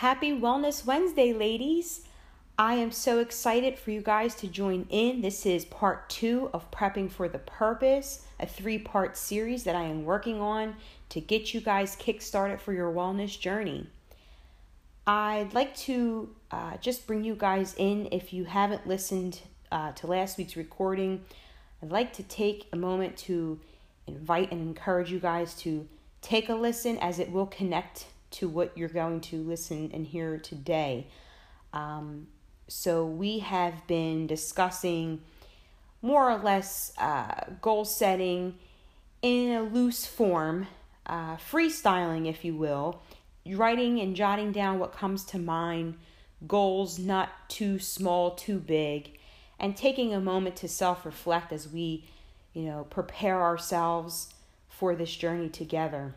Happy 0.00 0.32
Wellness 0.32 0.86
Wednesday, 0.86 1.34
ladies! 1.34 2.06
I 2.58 2.76
am 2.76 2.90
so 2.90 3.18
excited 3.18 3.78
for 3.78 3.90
you 3.90 4.00
guys 4.00 4.34
to 4.36 4.46
join 4.46 4.86
in. 4.88 5.20
This 5.20 5.44
is 5.44 5.66
part 5.66 6.08
two 6.08 6.48
of 6.54 6.70
Prepping 6.70 7.10
for 7.10 7.28
the 7.28 7.40
Purpose, 7.40 8.24
a 8.40 8.46
three 8.46 8.78
part 8.78 9.18
series 9.18 9.64
that 9.64 9.76
I 9.76 9.82
am 9.82 10.06
working 10.06 10.40
on 10.40 10.76
to 11.10 11.20
get 11.20 11.52
you 11.52 11.60
guys 11.60 11.96
kickstarted 11.96 12.60
for 12.60 12.72
your 12.72 12.90
wellness 12.90 13.38
journey. 13.38 13.88
I'd 15.06 15.52
like 15.52 15.76
to 15.80 16.30
uh, 16.50 16.78
just 16.78 17.06
bring 17.06 17.22
you 17.22 17.34
guys 17.34 17.74
in 17.76 18.08
if 18.10 18.32
you 18.32 18.46
haven't 18.46 18.86
listened 18.86 19.42
uh, 19.70 19.92
to 19.92 20.06
last 20.06 20.38
week's 20.38 20.56
recording. 20.56 21.26
I'd 21.82 21.92
like 21.92 22.14
to 22.14 22.22
take 22.22 22.68
a 22.72 22.76
moment 22.76 23.18
to 23.18 23.60
invite 24.06 24.50
and 24.50 24.62
encourage 24.62 25.12
you 25.12 25.20
guys 25.20 25.52
to 25.56 25.86
take 26.22 26.48
a 26.48 26.54
listen 26.54 26.96
as 27.02 27.18
it 27.18 27.30
will 27.30 27.44
connect 27.44 28.06
to 28.32 28.48
what 28.48 28.76
you're 28.76 28.88
going 28.88 29.20
to 29.20 29.42
listen 29.42 29.90
and 29.92 30.06
hear 30.06 30.38
today. 30.38 31.08
Um, 31.72 32.28
so, 32.68 33.04
we 33.04 33.40
have 33.40 33.86
been 33.86 34.26
discussing 34.26 35.22
more 36.02 36.30
or 36.30 36.38
less 36.38 36.92
uh, 36.98 37.32
goal 37.60 37.84
setting 37.84 38.56
in 39.22 39.52
a 39.52 39.62
loose 39.62 40.06
form, 40.06 40.66
uh, 41.06 41.36
freestyling, 41.36 42.28
if 42.28 42.44
you 42.44 42.54
will, 42.56 43.02
writing 43.46 44.00
and 44.00 44.16
jotting 44.16 44.52
down 44.52 44.78
what 44.78 44.92
comes 44.92 45.24
to 45.24 45.38
mind, 45.38 45.94
goals 46.46 46.98
not 46.98 47.28
too 47.48 47.78
small, 47.78 48.32
too 48.32 48.58
big, 48.58 49.18
and 49.58 49.76
taking 49.76 50.14
a 50.14 50.20
moment 50.20 50.56
to 50.56 50.68
self 50.68 51.04
reflect 51.04 51.52
as 51.52 51.68
we, 51.68 52.04
you 52.54 52.62
know, 52.62 52.86
prepare 52.88 53.42
ourselves 53.42 54.32
for 54.68 54.94
this 54.94 55.14
journey 55.14 55.48
together. 55.48 56.14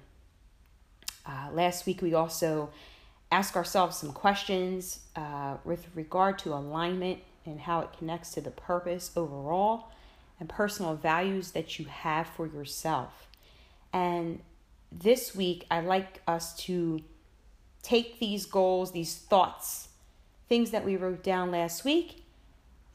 Uh, 1.26 1.50
last 1.52 1.86
week, 1.86 2.02
we 2.02 2.14
also 2.14 2.70
asked 3.32 3.56
ourselves 3.56 3.98
some 3.98 4.12
questions 4.12 5.00
uh, 5.16 5.58
with 5.64 5.88
regard 5.96 6.38
to 6.40 6.54
alignment 6.54 7.20
and 7.46 7.62
how 7.62 7.80
it 7.80 7.90
connects 7.98 8.32
to 8.32 8.42
the 8.42 8.52
purpose 8.52 9.12
overall 9.16 9.92
and 10.40 10.50
personal 10.50 10.96
values 10.96 11.52
that 11.52 11.80
you 11.80 11.86
have 11.86 12.28
for 12.28 12.46
yourself. 12.46 13.28
And 13.92 14.40
this 14.92 15.36
week, 15.36 15.66
I'd 15.72 15.86
like 15.86 16.22
us 16.28 16.56
to 16.66 17.02
take 17.82 18.20
these 18.20 18.46
goals, 18.46 18.92
these 18.92 19.16
thoughts, 19.16 19.90
things 20.50 20.72
that 20.72 20.86
we 20.86 20.96
wrote 20.96 21.24
down 21.24 21.52
last 21.52 21.84
week, 21.84 22.24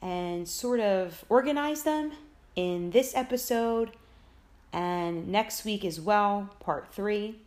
and 0.01 0.47
sort 0.47 0.79
of 0.79 1.25
organize 1.29 1.83
them 1.83 2.11
in 2.55 2.91
this 2.91 3.15
episode 3.15 3.91
and 4.71 5.27
next 5.27 5.65
week 5.65 5.83
as 5.83 5.99
well, 5.99 6.49
part 6.59 6.93
three. 6.93 7.39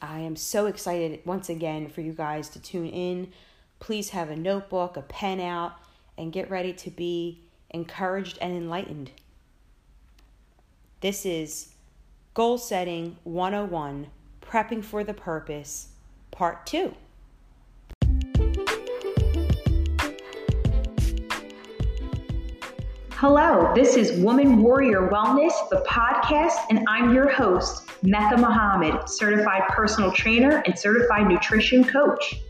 I 0.00 0.20
am 0.20 0.36
so 0.36 0.66
excited 0.66 1.18
once 1.24 1.48
again 1.48 1.88
for 1.88 2.02
you 2.02 2.12
guys 2.12 2.48
to 2.50 2.60
tune 2.60 2.86
in. 2.86 3.32
Please 3.80 4.10
have 4.10 4.30
a 4.30 4.36
notebook, 4.36 4.96
a 4.96 5.02
pen 5.02 5.40
out 5.40 5.72
and 6.20 6.34
get 6.34 6.50
ready 6.50 6.74
to 6.74 6.90
be 6.90 7.40
encouraged 7.70 8.36
and 8.42 8.54
enlightened. 8.54 9.10
This 11.00 11.24
is 11.24 11.70
Goal 12.34 12.58
Setting 12.58 13.16
101 13.24 14.06
Prepping 14.42 14.84
for 14.84 15.02
the 15.02 15.14
Purpose, 15.14 15.88
Part 16.30 16.66
2. 16.66 16.94
Hello, 23.12 23.72
this 23.74 23.96
is 23.96 24.20
Woman 24.22 24.62
Warrior 24.62 25.08
Wellness, 25.08 25.52
the 25.70 25.82
podcast, 25.88 26.56
and 26.68 26.86
I'm 26.86 27.14
your 27.14 27.30
host, 27.30 27.88
Mecca 28.02 28.36
Muhammad, 28.36 29.08
certified 29.08 29.62
personal 29.68 30.12
trainer 30.12 30.62
and 30.66 30.78
certified 30.78 31.28
nutrition 31.28 31.82
coach. 31.82 32.42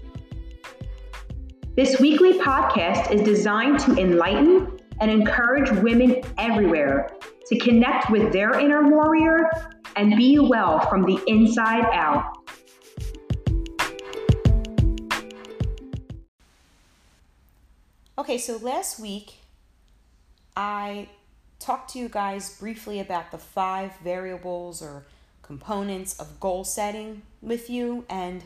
This 1.80 1.98
weekly 1.98 2.34
podcast 2.34 3.10
is 3.10 3.22
designed 3.22 3.78
to 3.80 3.96
enlighten 3.96 4.78
and 5.00 5.10
encourage 5.10 5.70
women 5.80 6.22
everywhere 6.36 7.10
to 7.46 7.58
connect 7.58 8.10
with 8.10 8.34
their 8.34 8.60
inner 8.60 8.90
warrior 8.90 9.50
and 9.96 10.14
be 10.14 10.38
well 10.38 10.86
from 10.90 11.06
the 11.06 11.18
inside 11.26 11.86
out. 11.90 12.36
Okay, 18.18 18.36
so 18.36 18.58
last 18.58 19.00
week 19.00 19.36
I 20.54 21.08
talked 21.60 21.94
to 21.94 21.98
you 21.98 22.10
guys 22.10 22.58
briefly 22.58 23.00
about 23.00 23.30
the 23.30 23.38
five 23.38 23.96
variables 24.04 24.82
or 24.82 25.06
components 25.40 26.20
of 26.20 26.40
goal 26.40 26.62
setting 26.62 27.22
with 27.40 27.70
you 27.70 28.04
and 28.10 28.44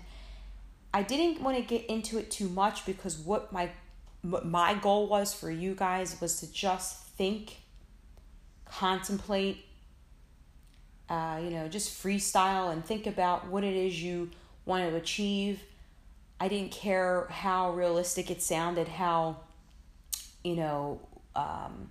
I 0.94 1.02
didn't 1.02 1.42
want 1.42 1.56
to 1.56 1.62
get 1.64 1.84
into 1.86 2.18
it 2.18 2.30
too 2.30 2.48
much 2.48 2.86
because 2.86 3.18
what 3.18 3.52
my 3.52 3.70
my 4.22 4.74
goal 4.74 5.08
was 5.08 5.34
for 5.34 5.50
you 5.50 5.74
guys 5.74 6.18
was 6.20 6.40
to 6.40 6.50
just 6.50 7.02
think, 7.08 7.58
contemplate, 8.64 9.66
uh, 11.10 11.40
you 11.42 11.50
know, 11.50 11.68
just 11.68 12.02
freestyle 12.02 12.72
and 12.72 12.82
think 12.82 13.06
about 13.06 13.48
what 13.48 13.64
it 13.64 13.74
is 13.74 14.02
you 14.02 14.30
want 14.64 14.88
to 14.88 14.96
achieve. 14.96 15.60
I 16.40 16.48
didn't 16.48 16.70
care 16.70 17.26
how 17.28 17.72
realistic 17.72 18.30
it 18.30 18.40
sounded, 18.40 18.88
how, 18.88 19.40
you 20.42 20.56
know, 20.56 21.00
um, 21.36 21.90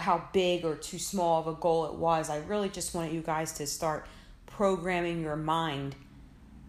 how 0.00 0.24
big 0.32 0.64
or 0.64 0.74
too 0.74 0.98
small 0.98 1.40
of 1.40 1.46
a 1.46 1.54
goal 1.54 1.86
it 1.86 1.94
was. 1.94 2.28
I 2.28 2.38
really 2.38 2.70
just 2.70 2.94
wanted 2.94 3.12
you 3.12 3.20
guys 3.20 3.52
to 3.52 3.66
start 3.66 4.08
programming 4.46 5.20
your 5.20 5.36
mind 5.36 5.94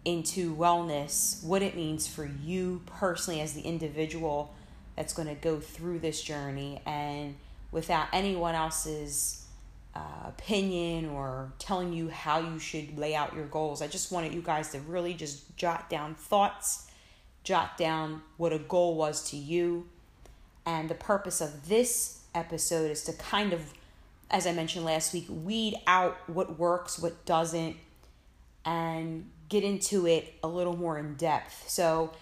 into 0.08 0.56
wellness, 0.56 1.44
what 1.44 1.62
it 1.62 1.76
means 1.76 2.08
for 2.08 2.26
you 2.42 2.82
personally 2.86 3.42
as 3.42 3.52
the 3.52 3.62
individual 3.62 4.54
that's 4.96 5.12
going 5.12 5.28
to 5.28 5.36
go 5.36 5.60
through 5.60 6.00
this 6.00 6.22
journey, 6.22 6.82
and 6.86 7.36
without 7.74 8.08
anyone 8.14 8.56
else's 8.56 9.46
uh, 9.94 10.00
opinion 10.30 11.10
or 11.10 11.52
telling 11.60 11.92
you 11.92 12.08
how 12.08 12.40
you 12.40 12.58
should 12.58 12.98
lay 12.98 13.14
out 13.14 13.36
your 13.36 13.48
goals. 13.48 13.82
I 13.82 13.88
just 13.88 14.10
wanted 14.10 14.34
you 14.34 14.42
guys 14.42 14.70
to 14.70 14.80
really 14.80 15.14
just 15.14 15.58
jot 15.58 15.90
down 15.90 16.16
thoughts, 16.16 16.88
jot 17.44 17.78
down 17.78 18.22
what 18.38 18.54
a 18.54 18.60
goal 18.60 18.96
was 18.96 19.30
to 19.32 19.38
you. 19.38 19.88
And 20.66 20.88
the 20.90 20.96
purpose 20.96 21.42
of 21.42 21.68
this 21.68 22.22
episode 22.34 22.92
is 22.92 23.04
to 23.04 23.14
kind 23.14 23.52
of, 23.52 23.74
as 24.32 24.48
I 24.48 24.54
mentioned 24.54 24.86
last 24.86 25.14
week, 25.14 25.26
weed 25.30 25.76
out 25.86 26.18
what 26.28 26.58
works, 26.58 26.98
what 26.98 27.26
doesn't, 27.26 27.76
and 28.64 29.30
get 29.50 29.64
into 29.64 30.08
it 30.08 30.34
a 30.44 30.48
little 30.48 30.76
more 30.76 30.98
in 30.98 31.16
depth. 31.16 31.70
So, 31.70 32.14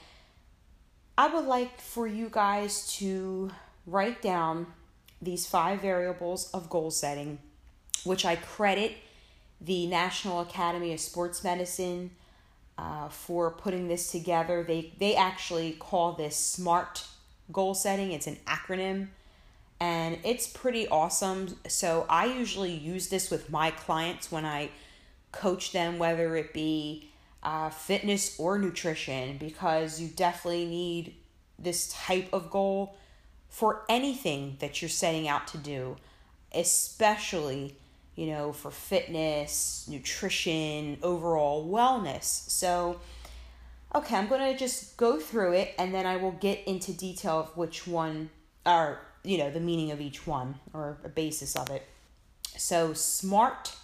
I 1.17 1.33
would 1.33 1.45
like 1.45 1.79
for 1.79 2.07
you 2.07 2.29
guys 2.29 2.87
to 2.97 3.51
write 3.87 4.21
down 4.21 4.67
these 5.21 5.45
five 5.45 5.81
variables 5.81 6.51
of 6.51 6.69
goal 6.69 6.91
setting, 6.91 7.39
which 8.03 8.25
I 8.25 8.35
credit 8.35 8.93
the 9.61 9.87
National 9.87 10.41
Academy 10.41 10.93
of 10.93 10.99
Sports 10.99 11.43
Medicine 11.43 12.11
uh, 12.77 13.07
for 13.07 13.51
putting 13.51 13.87
this 13.87 14.11
together. 14.11 14.63
They 14.63 14.93
they 14.99 15.15
actually 15.15 15.71
call 15.73 16.13
this 16.13 16.35
SMART 16.35 17.05
goal 17.51 17.73
setting. 17.73 18.11
It's 18.11 18.27
an 18.27 18.37
acronym, 18.45 19.07
and 19.79 20.19
it's 20.23 20.47
pretty 20.47 20.87
awesome. 20.89 21.57
So 21.67 22.05
I 22.09 22.25
usually 22.25 22.73
use 22.73 23.07
this 23.07 23.31
with 23.31 23.49
my 23.49 23.71
clients 23.71 24.31
when 24.31 24.45
I 24.45 24.69
coach 25.31 25.71
them, 25.71 25.97
whether 25.97 26.35
it 26.35 26.53
be 26.53 27.09
uh, 27.45 27.69
fitness 27.69 28.37
or 28.39 28.57
nutrition, 28.57 29.37
because 29.37 30.01
you 30.01 30.07
definitely 30.07 30.65
need 30.65 31.13
this 31.59 31.93
type 31.93 32.27
of 32.33 32.49
goal 32.49 32.97
for 33.47 33.85
anything 33.87 34.57
that 34.59 34.81
you're 34.81 34.89
setting 34.89 35.27
out 35.27 35.47
to 35.47 35.57
do, 35.57 35.95
especially, 36.53 37.77
you 38.15 38.25
know, 38.25 38.51
for 38.51 38.71
fitness, 38.71 39.85
nutrition, 39.87 40.97
overall 41.03 41.69
wellness. 41.69 42.23
So, 42.49 42.99
okay, 43.93 44.17
I'm 44.17 44.27
going 44.27 44.51
to 44.51 44.57
just 44.57 44.97
go 44.97 45.19
through 45.19 45.53
it 45.53 45.75
and 45.77 45.93
then 45.93 46.07
I 46.07 46.17
will 46.17 46.31
get 46.31 46.63
into 46.65 46.91
detail 46.93 47.39
of 47.39 47.55
which 47.55 47.85
one 47.85 48.31
are, 48.65 48.99
you 49.23 49.37
know, 49.37 49.51
the 49.51 49.59
meaning 49.59 49.91
of 49.91 50.01
each 50.01 50.25
one 50.25 50.55
or 50.73 50.97
a 51.05 51.09
basis 51.09 51.55
of 51.55 51.69
it. 51.69 51.87
So, 52.57 52.93
SMART 52.93 53.75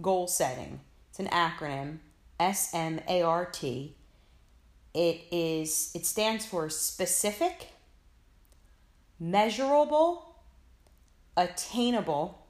goal 0.00 0.28
setting. 0.28 0.80
It's 1.10 1.18
an 1.18 1.26
acronym, 1.26 1.98
S 2.38 2.74
M 2.74 3.00
A 3.08 3.22
R 3.22 3.46
T. 3.46 3.94
It 4.92 5.22
is 5.32 5.90
it 5.94 6.06
stands 6.06 6.46
for 6.46 6.68
specific, 6.70 7.68
measurable, 9.18 10.36
attainable, 11.36 12.46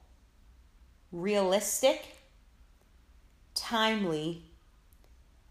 realistic, 1.11 2.05
timely. 3.55 4.43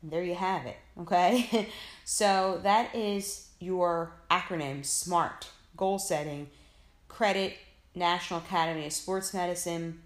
And 0.03 0.13
there 0.13 0.23
you 0.23 0.35
have 0.35 0.67
it, 0.67 0.77
okay? 1.01 1.69
so 2.05 2.61
that 2.63 2.95
is 2.95 3.49
your 3.59 4.13
acronym 4.31 4.85
SMART 4.85 5.49
goal 5.77 5.99
setting, 5.99 6.49
credit 7.09 7.57
National 7.95 8.41
Academy 8.41 8.87
of 8.87 8.93
Sports 8.93 9.33
Medicine, 9.33 10.01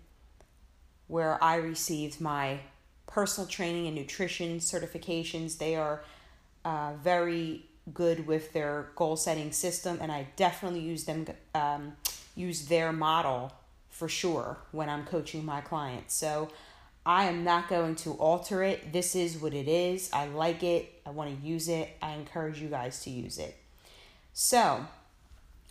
where 1.06 1.42
I 1.42 1.56
received 1.56 2.20
my 2.20 2.60
personal 3.08 3.48
training 3.48 3.88
and 3.88 3.96
nutrition 3.96 4.58
certifications. 4.58 5.58
They 5.58 5.74
are 5.74 6.04
uh, 6.64 6.92
very 7.02 7.64
good 7.92 8.26
with 8.26 8.52
their 8.52 8.90
goal 8.94 9.16
setting 9.16 9.50
system, 9.50 9.98
and 10.00 10.12
I 10.12 10.28
definitely 10.36 10.80
use 10.80 11.04
them 11.04 11.26
um, 11.54 11.96
use 12.36 12.66
their 12.66 12.92
model 12.92 13.52
for 13.90 14.08
sure 14.08 14.58
when 14.70 14.88
I'm 14.88 15.04
coaching 15.04 15.44
my 15.44 15.60
clients. 15.60 16.14
So 16.14 16.50
I 17.04 17.24
am 17.24 17.42
not 17.42 17.68
going 17.68 17.96
to 17.96 18.12
alter 18.12 18.62
it. 18.62 18.92
This 18.92 19.16
is 19.16 19.38
what 19.38 19.54
it 19.54 19.66
is. 19.66 20.10
I 20.12 20.28
like 20.28 20.62
it. 20.62 21.00
I 21.04 21.10
want 21.10 21.36
to 21.36 21.46
use 21.46 21.68
it. 21.68 21.96
I 22.00 22.12
encourage 22.12 22.60
you 22.60 22.68
guys 22.68 23.02
to 23.04 23.10
use 23.10 23.38
it. 23.38 23.56
So 24.34 24.86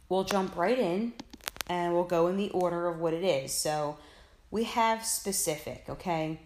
we'll 0.10 0.26
jump 0.26 0.58
right 0.58 0.78
in 0.78 1.14
and 1.68 1.94
we'll 1.94 2.04
go 2.04 2.28
in 2.28 2.38
the 2.38 2.50
order 2.50 2.88
of 2.88 3.00
what 3.00 3.14
it 3.14 3.24
is. 3.24 3.54
So 3.54 3.98
we 4.52 4.64
have 4.66 5.06
specific, 5.06 5.86
okay? 5.88 6.40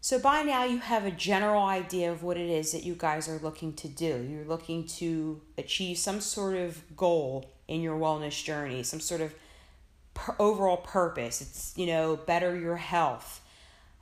So 0.00 0.18
by 0.18 0.42
now 0.42 0.64
you 0.64 0.78
have 0.78 1.04
a 1.04 1.10
general 1.10 1.64
idea 1.64 2.12
of 2.12 2.22
what 2.22 2.36
it 2.36 2.48
is 2.48 2.72
that 2.72 2.84
you 2.84 2.94
guys 2.96 3.28
are 3.28 3.38
looking 3.38 3.72
to 3.74 3.88
do. 3.88 4.26
You're 4.30 4.44
looking 4.44 4.86
to 4.86 5.40
achieve 5.56 5.98
some 5.98 6.20
sort 6.20 6.56
of 6.56 6.96
goal 6.96 7.50
in 7.66 7.82
your 7.82 7.98
wellness 7.98 8.42
journey, 8.42 8.82
some 8.84 9.00
sort 9.00 9.20
of 9.20 9.34
per- 10.14 10.36
overall 10.38 10.78
purpose. 10.78 11.40
It's, 11.40 11.74
you 11.76 11.86
know, 11.86 12.16
better 12.16 12.58
your 12.58 12.76
health. 12.76 13.40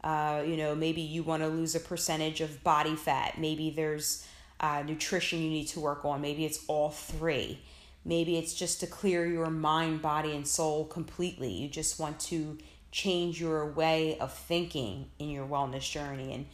Uh, 0.04 0.44
you 0.46 0.56
know, 0.56 0.75
maybe 0.75 1.00
you 1.00 1.22
want 1.22 1.43
to 1.43 1.48
lose 1.48 1.75
a 1.75 1.81
percentage 1.81 2.40
of 2.40 2.62
body 2.62 2.94
fat. 2.94 3.38
Maybe 3.38 3.70
there's 3.70 4.26
uh, 4.60 4.82
nutrition 4.87 5.40
you 5.40 5.50
need 5.50 5.69
to 5.69 5.81
work 5.81 6.04
on. 6.04 6.20
Maybe 6.20 6.44
it's 6.44 6.62
all 6.69 6.90
three. 6.90 7.58
Maybe 8.04 8.37
it's 8.37 8.54
just 8.54 8.81
to 8.81 8.87
clear 8.87 9.26
your 9.26 9.50
mind, 9.50 10.02
body, 10.02 10.37
and 10.37 10.46
soul 10.46 10.84
completely. 10.84 11.50
You 11.50 11.69
just 11.69 11.98
want 11.98 12.20
to 12.20 12.58
change 12.91 13.41
your 13.41 13.67
way 13.67 14.19
of 14.19 14.33
thinking 14.33 15.11
in 15.19 15.29
your 15.31 15.47
wellness 15.47 15.91
journey. 15.91 16.33
And 16.33 16.47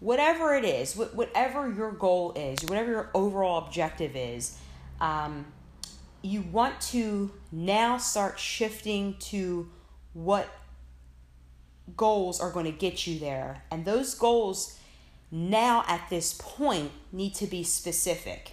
whatever 0.00 0.54
it 0.54 0.64
is, 0.64 0.96
whatever 0.96 1.70
your 1.70 1.92
goal 1.92 2.32
is, 2.34 2.62
whatever 2.62 2.90
your 2.90 3.10
overall 3.14 3.66
objective 3.66 4.16
is, 4.16 4.58
um, 5.00 5.46
you 6.22 6.42
want 6.42 6.80
to 6.80 7.32
now 7.50 7.98
start 7.98 8.38
shifting 8.38 9.16
to 9.18 9.68
what 10.12 10.48
goals 11.96 12.40
are 12.40 12.50
going 12.50 12.66
to 12.66 12.72
get 12.72 13.06
you 13.06 13.18
there. 13.18 13.64
And 13.70 13.84
those 13.84 14.14
goals 14.14 14.78
now 15.30 15.84
at 15.88 16.08
this 16.10 16.34
point 16.38 16.92
need 17.10 17.34
to 17.36 17.46
be 17.46 17.64
specific. 17.64 18.52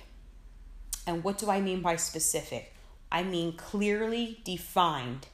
And 1.05 1.23
what 1.23 1.37
do 1.37 1.49
I 1.49 1.61
mean 1.61 1.81
by 1.81 1.95
specific? 1.95 2.73
I 3.11 3.23
mean 3.23 3.53
clearly 3.53 4.41
defined. 4.43 5.27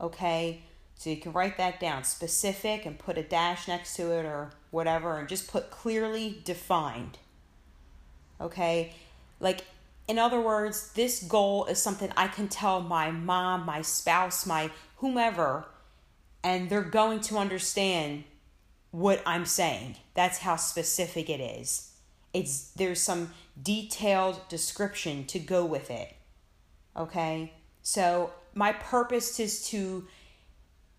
Okay? 0.00 0.62
So 0.96 1.10
you 1.10 1.16
can 1.16 1.32
write 1.32 1.58
that 1.58 1.78
down 1.78 2.04
specific 2.04 2.84
and 2.84 2.98
put 2.98 3.18
a 3.18 3.22
dash 3.22 3.68
next 3.68 3.94
to 3.96 4.10
it 4.12 4.24
or 4.24 4.50
whatever 4.70 5.18
and 5.18 5.28
just 5.28 5.48
put 5.48 5.70
clearly 5.70 6.40
defined. 6.44 7.18
Okay? 8.40 8.92
Like, 9.40 9.64
in 10.08 10.18
other 10.18 10.40
words, 10.40 10.92
this 10.94 11.22
goal 11.22 11.66
is 11.66 11.80
something 11.80 12.10
I 12.16 12.28
can 12.28 12.48
tell 12.48 12.80
my 12.80 13.10
mom, 13.10 13.64
my 13.64 13.82
spouse, 13.82 14.46
my 14.46 14.70
whomever, 14.96 15.66
and 16.42 16.68
they're 16.68 16.82
going 16.82 17.20
to 17.20 17.36
understand 17.36 18.24
what 18.90 19.22
I'm 19.26 19.44
saying. 19.44 19.96
That's 20.14 20.38
how 20.38 20.56
specific 20.56 21.28
it 21.28 21.40
is. 21.40 21.92
It's 22.32 22.70
there's 22.70 23.00
some 23.00 23.32
detailed 23.60 24.48
description 24.48 25.26
to 25.26 25.38
go 25.38 25.64
with 25.64 25.90
it. 25.90 26.14
Okay? 26.96 27.52
So, 27.82 28.32
my 28.58 28.72
purpose 28.72 29.38
is 29.38 29.68
to, 29.68 30.04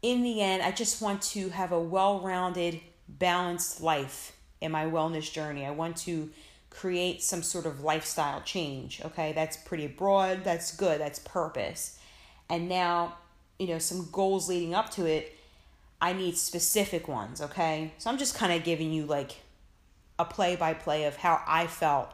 in 0.02 0.24
the 0.24 0.42
end, 0.42 0.64
I 0.64 0.72
just 0.72 1.02
want 1.02 1.22
to 1.34 1.50
have 1.50 1.74
a 1.74 1.80
well 1.80 2.22
rounded, 2.22 2.80
balanced 3.10 3.82
life 3.82 4.38
in 4.62 4.72
my 4.72 4.86
wellness 4.86 5.30
journey. 5.30 5.66
I 5.66 5.72
want 5.72 5.98
to 5.98 6.30
create 6.70 7.22
some 7.22 7.44
sort 7.44 7.66
of 7.66 7.82
lifestyle 7.82 8.42
change. 8.42 9.02
Okay? 9.04 9.34
That's 9.34 9.58
pretty 9.58 9.88
broad. 9.88 10.46
That's 10.46 10.74
good. 10.74 11.02
That's 11.02 11.20
purpose. 11.20 12.00
And 12.50 12.70
now, 12.70 13.18
you 13.60 13.68
know, 13.68 13.78
some 13.78 14.08
goals 14.10 14.48
leading 14.48 14.74
up 14.74 14.90
to 14.92 15.06
it. 15.06 15.36
I 16.02 16.14
need 16.14 16.38
specific 16.38 17.10
ones, 17.10 17.42
okay? 17.42 17.92
So 17.98 18.10
I'm 18.10 18.18
just 18.18 18.34
kind 18.34 18.54
of 18.54 18.64
giving 18.64 18.94
you 18.94 19.06
like 19.06 19.36
a 20.18 20.24
play 20.24 20.56
by 20.56 20.74
play 20.74 21.04
of 21.04 21.18
how 21.18 21.44
I 21.46 21.68
felt, 21.68 22.10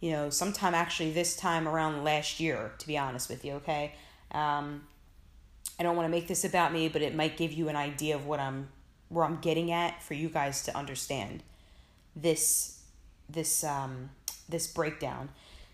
you 0.00 0.10
know, 0.10 0.30
sometime 0.30 0.74
actually 0.74 1.12
this 1.12 1.36
time 1.36 1.68
around 1.68 2.02
last 2.02 2.40
year, 2.40 2.72
to 2.78 2.86
be 2.88 2.98
honest 2.98 3.30
with 3.30 3.44
you, 3.44 3.52
okay? 3.52 3.94
Um, 4.32 4.82
I 5.78 5.82
don't 5.82 5.96
want 5.96 6.06
to 6.06 6.10
make 6.10 6.28
this 6.28 6.44
about 6.44 6.72
me, 6.72 6.88
but 6.88 7.02
it 7.02 7.14
might 7.14 7.36
give 7.36 7.52
you 7.52 7.68
an 7.68 7.76
idea 7.76 8.14
of 8.14 8.26
what 8.26 8.40
I'm 8.40 8.68
where 9.08 9.24
I'm 9.24 9.40
getting 9.40 9.72
at 9.72 10.02
for 10.02 10.14
you 10.14 10.28
guys 10.28 10.62
to 10.64 10.76
understand 10.76 11.42
this 12.14 12.82
this 13.28 13.64
um 13.64 14.10
this 14.48 14.66
breakdown. 14.66 15.30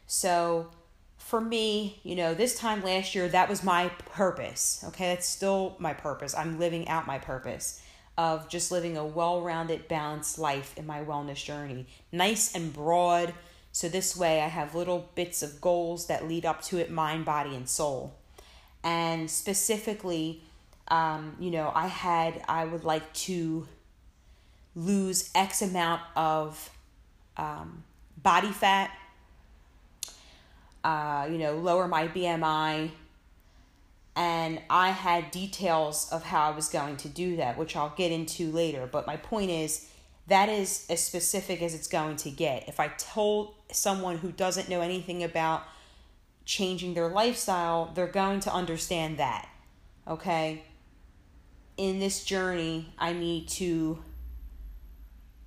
So 0.06 0.70
for 1.18 1.40
me, 1.40 1.98
you 2.04 2.14
know, 2.14 2.34
this 2.34 2.56
time 2.56 2.84
last 2.84 3.14
year 3.14 3.28
that 3.28 3.48
was 3.48 3.64
my 3.64 3.88
purpose. 3.88 4.84
Okay? 4.88 5.08
That's 5.08 5.28
still 5.28 5.76
my 5.78 5.92
purpose. 5.92 6.34
I'm 6.36 6.58
living 6.58 6.86
out 6.88 7.06
my 7.06 7.18
purpose 7.18 7.82
of 8.16 8.48
just 8.48 8.70
living 8.70 8.96
a 8.96 9.04
well 9.04 9.42
rounded, 9.42 9.88
balanced 9.88 10.38
life 10.38 10.76
in 10.76 10.86
my 10.86 11.02
wellness 11.02 11.44
journey. 11.44 11.86
Nice 12.12 12.54
and 12.54 12.72
broad. 12.72 13.34
So, 13.72 13.90
this 13.90 14.16
way, 14.16 14.40
I 14.40 14.48
have 14.48 14.74
little 14.74 15.10
bits 15.14 15.42
of 15.42 15.60
goals 15.60 16.06
that 16.06 16.26
lead 16.26 16.46
up 16.46 16.62
to 16.62 16.78
it 16.78 16.90
mind, 16.90 17.26
body, 17.26 17.54
and 17.54 17.68
soul. 17.68 18.14
And 18.86 19.28
specifically, 19.28 20.44
um, 20.86 21.34
you 21.40 21.50
know, 21.50 21.72
I 21.74 21.88
had, 21.88 22.40
I 22.48 22.64
would 22.64 22.84
like 22.84 23.12
to 23.14 23.66
lose 24.76 25.28
X 25.34 25.60
amount 25.60 26.02
of 26.14 26.70
um, 27.36 27.82
body 28.22 28.52
fat, 28.52 28.96
uh, 30.84 31.26
you 31.28 31.36
know, 31.36 31.54
lower 31.54 31.88
my 31.88 32.06
BMI, 32.06 32.90
and 34.14 34.60
I 34.70 34.90
had 34.90 35.32
details 35.32 36.08
of 36.12 36.22
how 36.22 36.48
I 36.48 36.54
was 36.54 36.68
going 36.68 36.96
to 36.98 37.08
do 37.08 37.38
that, 37.38 37.58
which 37.58 37.74
I'll 37.74 37.92
get 37.96 38.12
into 38.12 38.52
later. 38.52 38.88
But 38.90 39.04
my 39.04 39.16
point 39.16 39.50
is, 39.50 39.90
that 40.28 40.48
is 40.48 40.86
as 40.88 41.02
specific 41.02 41.60
as 41.60 41.74
it's 41.74 41.88
going 41.88 42.16
to 42.18 42.30
get. 42.30 42.68
If 42.68 42.78
I 42.78 42.86
told 42.86 43.54
someone 43.72 44.18
who 44.18 44.30
doesn't 44.30 44.68
know 44.68 44.80
anything 44.80 45.24
about 45.24 45.64
changing 46.46 46.94
their 46.94 47.08
lifestyle, 47.08 47.90
they're 47.94 48.06
going 48.06 48.40
to 48.40 48.52
understand 48.52 49.18
that. 49.18 49.48
Okay? 50.08 50.64
In 51.76 51.98
this 51.98 52.24
journey, 52.24 52.94
I 52.96 53.12
need 53.12 53.48
to 53.48 53.98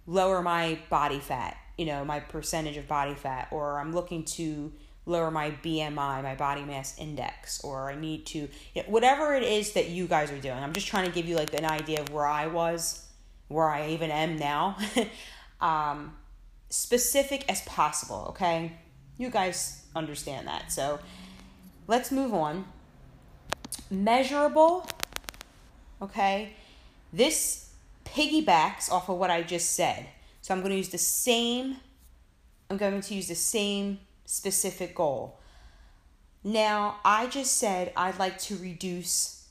lower 0.05 0.41
my 0.41 0.77
body 0.89 1.19
fat, 1.19 1.57
you 1.77 1.85
know, 1.85 2.03
my 2.05 2.19
percentage 2.19 2.77
of 2.77 2.87
body 2.87 3.15
fat, 3.15 3.47
or 3.51 3.79
I'm 3.79 3.93
looking 3.93 4.25
to 4.25 4.71
lower 5.05 5.31
my 5.31 5.51
BMI, 5.51 6.21
my 6.21 6.35
body 6.35 6.63
mass 6.63 6.97
index, 6.99 7.63
or 7.63 7.89
I 7.89 7.95
need 7.95 8.25
to, 8.27 8.39
you 8.39 8.49
know, 8.75 8.83
whatever 8.87 9.33
it 9.33 9.43
is 9.43 9.71
that 9.73 9.89
you 9.89 10.05
guys 10.05 10.31
are 10.31 10.39
doing. 10.39 10.57
I'm 10.57 10.73
just 10.73 10.87
trying 10.87 11.05
to 11.05 11.11
give 11.11 11.25
you 11.25 11.35
like 11.35 11.53
an 11.53 11.65
idea 11.65 12.01
of 12.01 12.11
where 12.11 12.27
I 12.27 12.47
was, 12.47 13.07
where 13.47 13.69
I 13.69 13.89
even 13.89 14.11
am 14.11 14.37
now. 14.37 14.77
um, 15.61 16.15
specific 16.69 17.45
as 17.49 17.61
possible, 17.61 18.27
okay? 18.29 18.73
You 19.19 19.29
guys 19.29 19.83
understand 19.95 20.47
that. 20.47 20.71
So 20.71 20.97
let's 21.87 22.09
move 22.09 22.33
on. 22.33 22.65
Measurable, 23.91 24.87
okay? 26.01 26.53
This 27.11 27.69
piggybacks 28.05 28.89
off 28.89 29.09
of 29.09 29.17
what 29.17 29.29
I 29.29 29.43
just 29.43 29.73
said. 29.73 30.07
So 30.41 30.53
I'm 30.53 30.61
going 30.61 30.71
to 30.71 30.77
use 30.77 30.89
the 30.89 30.97
same, 30.97 31.75
I'm 32.69 32.77
going 32.77 33.01
to 33.01 33.13
use 33.13 33.27
the 33.27 33.35
same 33.35 33.99
specific 34.25 34.95
goal. 34.95 35.37
Now, 36.43 36.97
I 37.03 37.27
just 37.27 37.57
said 37.57 37.91
I'd 37.97 38.17
like 38.19 38.39
to 38.43 38.55
reduce 38.55 39.47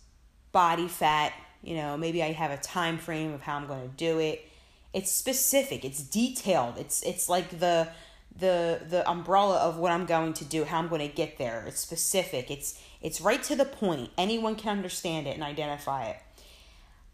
body 0.51 0.89
fat. 0.89 1.35
You 1.63 1.77
know, 1.77 1.99
maybe 1.99 2.23
I 2.23 2.33
have 2.33 2.51
a 2.51 2.57
time 2.57 2.97
frame 2.97 3.35
of 3.35 3.43
how 3.43 3.57
I'm 3.57 3.67
going 3.67 3.87
to 3.87 3.95
do 3.97 4.19
it. 4.19 4.49
It's 4.95 5.13
specific, 5.13 5.85
it's 5.85 6.03
detailed. 6.03 6.79
It's 6.79 7.03
it's 7.03 7.29
like 7.29 7.61
the 7.61 7.89
the 8.35 8.81
the 8.89 9.09
umbrella 9.09 9.57
of 9.59 9.77
what 9.79 9.93
I'm 9.93 10.07
going 10.07 10.33
to 10.35 10.45
do, 10.45 10.65
how 10.65 10.79
I'm 10.79 10.89
going 10.89 11.07
to 11.09 11.15
get 11.15 11.39
there. 11.39 11.65
It's 11.67 11.81
specific. 11.81 12.51
It's 12.51 12.81
it's 13.01 13.21
right 13.21 13.43
to 13.45 13.57
the 13.57 13.65
point. 13.65 14.11
Anyone 14.17 14.55
can 14.55 14.77
understand 14.77 15.27
it 15.27 15.35
and 15.35 15.43
identify 15.43 16.11
it. 16.11 16.17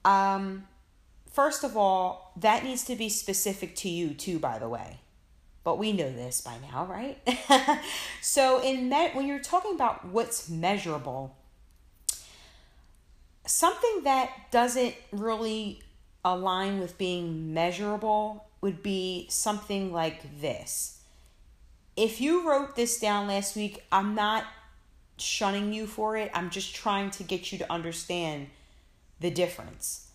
Um 0.05 0.69
first 1.31 1.65
of 1.65 1.77
all, 1.77 2.33
that 2.37 2.65
needs 2.65 2.85
to 2.85 2.97
be 2.97 3.09
specific 3.09 3.75
to 3.77 3.89
you 3.89 4.15
too, 4.15 4.39
by 4.39 4.59
the 4.59 4.69
way 4.69 5.01
but 5.65 5.79
we 5.79 5.93
know 5.93 6.13
this 6.13 6.43
by 6.43 6.55
now, 6.71 6.85
right? 6.85 7.19
so 8.21 8.63
in 8.63 8.91
me- 8.91 9.11
when 9.15 9.27
you're 9.27 9.39
talking 9.41 9.75
about 9.75 10.05
what's 10.05 10.49
measurable, 10.51 11.35
something 13.47 14.03
that 14.05 14.31
doesn't 14.51 14.95
really 15.11 15.83
align 16.23 16.81
with 16.81 16.97
being 16.99 17.55
measurable 17.55 18.47
would 18.61 18.83
be 18.83 19.27
something 19.31 19.91
like 19.91 20.41
this. 20.41 20.94
If 21.97 22.21
you 22.21 22.49
wrote 22.49 22.75
this 22.75 22.99
down 22.99 23.29
last 23.29 23.55
week, 23.55 23.85
I'm 23.93 24.15
not 24.15 24.45
shunning 25.17 25.73
you 25.73 25.87
for 25.87 26.17
it. 26.17 26.31
I'm 26.35 26.51
just 26.51 26.75
trying 26.75 27.11
to 27.13 27.23
get 27.23 27.53
you 27.53 27.59
to 27.59 27.73
understand 27.73 28.49
the 29.21 29.31
difference. 29.31 30.09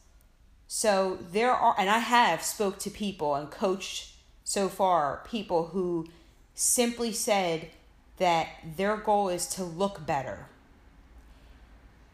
So 0.68 1.18
there 1.32 1.52
are 1.52 1.76
and 1.78 1.90
I 1.90 2.00
have 2.00 2.44
spoke 2.44 2.80
to 2.80 2.90
people 2.90 3.36
and 3.36 3.50
coached 3.50 4.12
so 4.44 4.68
far 4.68 5.24
people 5.30 5.68
who 5.68 6.08
simply 6.54 7.14
said 7.14 7.70
that 8.18 8.48
their 8.76 8.98
goal 8.98 9.30
is 9.30 9.48
to 9.48 9.64
look 9.64 10.06
better. 10.06 10.48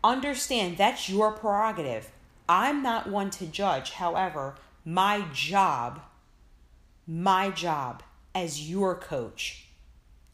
Understand 0.03 0.77
that's 0.77 1.10
your 1.10 1.31
prerogative. 1.31 2.12
I'm 2.48 2.84
not 2.84 3.10
one 3.10 3.31
to 3.31 3.48
judge. 3.48 3.91
However, 3.91 4.55
my 4.86 5.25
job, 5.34 6.01
my 7.07 7.50
job 7.50 8.03
as 8.35 8.69
your 8.69 8.95
coach, 8.95 9.65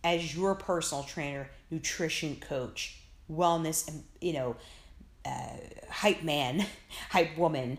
as 0.03 0.35
your 0.35 0.55
personal 0.55 1.03
trainer, 1.03 1.49
nutrition 1.69 2.35
coach, 2.35 2.97
wellness, 3.31 3.89
you 4.19 4.33
know, 4.33 4.55
uh, 5.23 5.57
hype 5.89 6.23
man, 6.23 6.65
hype 7.11 7.37
woman, 7.37 7.77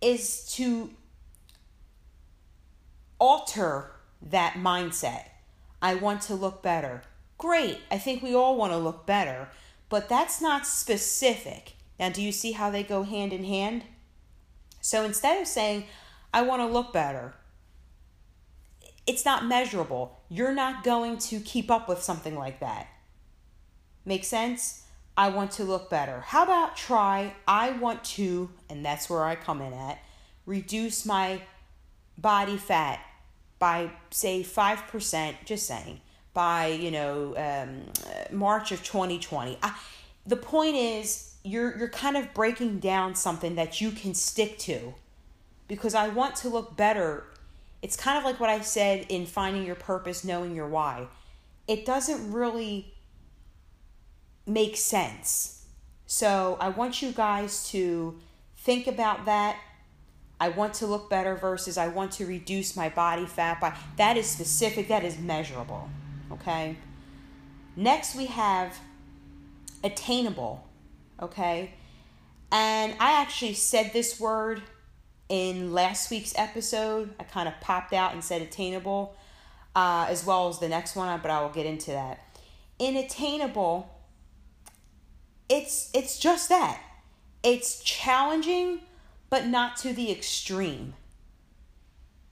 is 0.00 0.50
to 0.54 0.90
alter 3.18 3.92
that 4.22 4.54
mindset. 4.54 5.24
I 5.82 5.94
want 5.94 6.22
to 6.22 6.34
look 6.34 6.62
better. 6.62 7.02
Great. 7.38 7.78
I 7.90 7.98
think 7.98 8.22
we 8.22 8.34
all 8.34 8.56
want 8.56 8.72
to 8.72 8.78
look 8.78 9.04
better, 9.04 9.48
but 9.90 10.08
that's 10.08 10.40
not 10.40 10.66
specific. 10.66 11.74
Now, 12.00 12.08
do 12.08 12.22
you 12.22 12.32
see 12.32 12.52
how 12.52 12.70
they 12.70 12.82
go 12.82 13.02
hand 13.02 13.32
in 13.32 13.44
hand? 13.44 13.84
So 14.80 15.04
instead 15.04 15.40
of 15.40 15.46
saying, 15.46 15.84
I 16.32 16.42
want 16.42 16.62
to 16.62 16.66
look 16.66 16.92
better, 16.92 17.34
it's 19.06 19.24
not 19.24 19.46
measurable. 19.46 20.20
You're 20.28 20.54
not 20.54 20.84
going 20.84 21.18
to 21.18 21.40
keep 21.40 21.70
up 21.70 21.88
with 21.88 22.02
something 22.02 22.36
like 22.36 22.60
that. 22.60 22.88
Make 24.04 24.24
sense? 24.24 24.82
I 25.16 25.28
want 25.30 25.52
to 25.52 25.64
look 25.64 25.88
better. 25.88 26.20
How 26.20 26.44
about 26.44 26.76
try, 26.76 27.34
I 27.48 27.70
want 27.70 28.04
to, 28.04 28.50
and 28.68 28.84
that's 28.84 29.08
where 29.08 29.24
I 29.24 29.34
come 29.34 29.62
in 29.62 29.72
at, 29.72 29.98
reduce 30.44 31.06
my 31.06 31.40
body 32.18 32.56
fat 32.56 33.00
by, 33.58 33.90
say, 34.10 34.42
5%, 34.42 35.34
just 35.44 35.66
saying, 35.66 36.00
by, 36.34 36.66
you 36.66 36.90
know, 36.90 37.34
um, 37.36 38.36
March 38.36 38.72
of 38.72 38.84
2020. 38.84 39.58
I, 39.62 39.74
the 40.26 40.36
point 40.36 40.76
is, 40.76 41.36
you're 41.46 41.78
you're 41.78 41.88
kind 41.88 42.16
of 42.16 42.34
breaking 42.34 42.80
down 42.80 43.14
something 43.14 43.54
that 43.54 43.80
you 43.80 43.92
can 43.92 44.14
stick 44.14 44.58
to 44.58 44.94
because 45.68 45.94
I 45.94 46.08
want 46.08 46.34
to 46.36 46.48
look 46.48 46.76
better. 46.76 47.24
It's 47.82 47.96
kind 47.96 48.18
of 48.18 48.24
like 48.24 48.40
what 48.40 48.50
I 48.50 48.60
said 48.60 49.06
in 49.08 49.26
finding 49.26 49.64
your 49.64 49.74
purpose, 49.74 50.24
knowing 50.24 50.54
your 50.54 50.68
why. 50.68 51.06
It 51.68 51.84
doesn't 51.84 52.32
really 52.32 52.94
make 54.46 54.76
sense. 54.76 55.64
So, 56.06 56.56
I 56.60 56.68
want 56.68 57.02
you 57.02 57.12
guys 57.12 57.68
to 57.70 58.18
think 58.58 58.86
about 58.86 59.26
that. 59.26 59.58
I 60.38 60.50
want 60.50 60.74
to 60.74 60.86
look 60.86 61.10
better 61.10 61.34
versus 61.34 61.78
I 61.78 61.88
want 61.88 62.12
to 62.12 62.26
reduce 62.26 62.76
my 62.76 62.88
body 62.88 63.26
fat 63.26 63.60
by 63.60 63.76
that 63.96 64.16
is 64.16 64.26
specific, 64.26 64.88
that 64.88 65.04
is 65.04 65.18
measurable. 65.18 65.88
Okay? 66.30 66.76
Next 67.74 68.14
we 68.14 68.26
have 68.26 68.78
attainable 69.82 70.66
okay? 71.20 71.72
And 72.52 72.94
I 73.00 73.12
actually 73.20 73.54
said 73.54 73.92
this 73.92 74.20
word 74.20 74.62
in 75.28 75.72
last 75.72 76.10
week's 76.10 76.32
episode. 76.36 77.14
I 77.18 77.24
kind 77.24 77.48
of 77.48 77.54
popped 77.60 77.92
out 77.92 78.12
and 78.12 78.22
said 78.22 78.42
attainable, 78.42 79.16
uh, 79.74 80.06
as 80.08 80.24
well 80.24 80.48
as 80.48 80.58
the 80.58 80.68
next 80.68 80.96
one, 80.96 81.20
but 81.20 81.30
I 81.30 81.40
will 81.42 81.50
get 81.50 81.66
into 81.66 81.90
that. 81.92 82.20
In 82.78 82.96
attainable, 82.96 83.90
it's 85.48 85.90
it's 85.94 86.18
just 86.18 86.48
that. 86.48 86.80
It's 87.42 87.82
challenging, 87.82 88.80
but 89.30 89.46
not 89.46 89.76
to 89.78 89.92
the 89.92 90.10
extreme. 90.10 90.94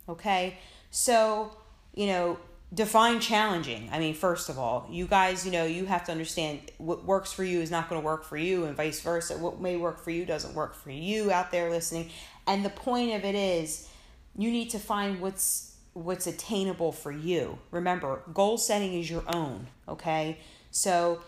Okay? 0.09 0.59
So, 0.91 1.57
you 1.95 2.07
know, 2.07 2.39
define 2.73 3.21
challenging. 3.21 3.89
I 3.93 3.99
mean, 3.99 4.15
first 4.15 4.49
of 4.49 4.59
all, 4.59 4.87
you 4.91 5.07
guys, 5.07 5.47
you 5.47 5.53
know, 5.53 5.65
you 5.65 5.87
have 5.87 6.05
to 6.07 6.13
understand 6.13 6.61
what 6.79 7.05
works 7.05 7.33
for 7.33 7.45
you 7.45 7.61
is 7.61 7.71
not 7.71 7.89
going 7.89 8.01
to 8.01 8.05
work 8.05 8.25
for 8.25 8.37
you, 8.37 8.65
and 8.65 8.77
vice 8.77 9.01
versa. 9.01 9.39
What 9.39 9.61
may 9.61 9.77
work 9.77 10.03
for 10.03 10.11
you 10.11 10.25
doesn't 10.25 10.55
work 10.55 10.75
for 10.75 10.91
you 10.91 11.31
out 11.31 11.53
there 11.53 11.71
listening. 11.71 12.11
And 12.47 12.65
the 12.65 12.71
point 12.71 13.15
of 13.15 13.25
it 13.25 13.35
is, 13.35 13.89
you 14.37 14.51
need 14.51 14.71
to 14.71 14.79
find 14.79 15.21
what's 15.21 15.73
what's 15.93 16.27
attainable 16.27 16.91
for 16.91 17.13
you. 17.13 17.59
Remember, 17.71 18.23
goal 18.33 18.59
setting 18.59 18.95
is 18.95 19.09
your 19.09 19.23
own. 19.33 19.69
Okay, 19.89 20.39
so 20.71 21.21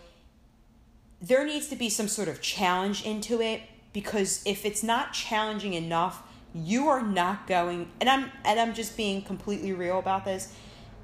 there 1.21 1.45
needs 1.45 1.67
to 1.67 1.75
be 1.75 1.89
some 1.89 2.07
sort 2.07 2.27
of 2.27 2.41
challenge 2.41 3.05
into 3.05 3.41
it 3.41 3.61
because 3.93 4.43
if 4.45 4.65
it's 4.65 4.83
not 4.83 5.13
challenging 5.13 5.73
enough, 5.73 6.21
you 6.53 6.89
are 6.89 7.01
not 7.01 7.47
going. 7.47 7.89
And 8.01 8.09
I'm 8.09 8.31
and 8.43 8.59
I'm 8.59 8.73
just 8.73 8.97
being 8.97 9.21
completely 9.21 9.73
real 9.73 9.99
about 9.99 10.25
this 10.25 10.53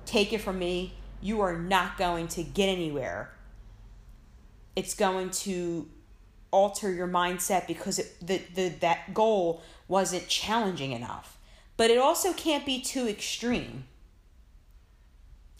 take 0.05 0.33
it 0.33 0.39
from 0.39 0.59
me, 0.59 0.93
you 1.21 1.41
are 1.41 1.57
not 1.57 1.97
going 1.97 2.27
to 2.29 2.43
get 2.43 2.67
anywhere. 2.67 3.31
It's 4.75 4.93
going 4.93 5.29
to 5.29 5.87
alter 6.51 6.91
your 6.91 7.07
mindset 7.07 7.67
because 7.67 7.99
it, 7.99 8.15
the, 8.25 8.41
the 8.53 8.69
that 8.81 9.13
goal 9.13 9.63
wasn't 9.87 10.27
challenging 10.27 10.91
enough. 10.91 11.37
But 11.77 11.89
it 11.89 11.97
also 11.97 12.33
can't 12.33 12.65
be 12.65 12.79
too 12.81 13.07
extreme. 13.07 13.85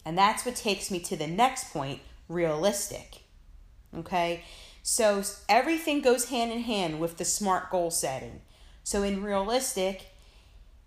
And 0.04 0.16
that's 0.16 0.44
what 0.44 0.56
takes 0.56 0.90
me 0.90 1.00
to 1.00 1.16
the 1.16 1.26
next 1.26 1.72
point, 1.72 2.00
realistic. 2.28 3.22
Okay? 3.96 4.44
So 4.82 5.22
everything 5.48 6.02
goes 6.02 6.28
hand 6.28 6.52
in 6.52 6.60
hand 6.60 7.00
with 7.00 7.16
the 7.16 7.24
smart 7.24 7.70
goal 7.70 7.90
setting. 7.90 8.42
So 8.82 9.02
in 9.02 9.22
realistic, 9.22 10.14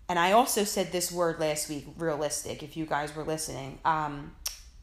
and 0.08 0.18
I 0.18 0.32
also 0.32 0.64
said 0.64 0.92
this 0.92 1.10
word 1.12 1.40
last 1.40 1.68
week, 1.68 1.86
realistic, 1.98 2.62
if 2.62 2.76
you 2.76 2.86
guys 2.86 3.14
were 3.14 3.24
listening, 3.24 3.80
um, 3.84 4.36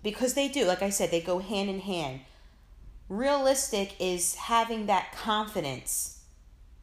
because 0.03 0.33
they 0.33 0.50
do, 0.50 0.65
like 0.65 0.83
I 0.83 0.89
said, 0.89 1.12
they 1.12 1.21
go 1.21 1.39
hand 1.39 1.69
in 1.69 1.79
hand. 1.79 2.19
Realistic 3.07 3.95
is 4.00 4.35
having 4.35 4.85
that 4.85 5.13
confidence 5.13 6.21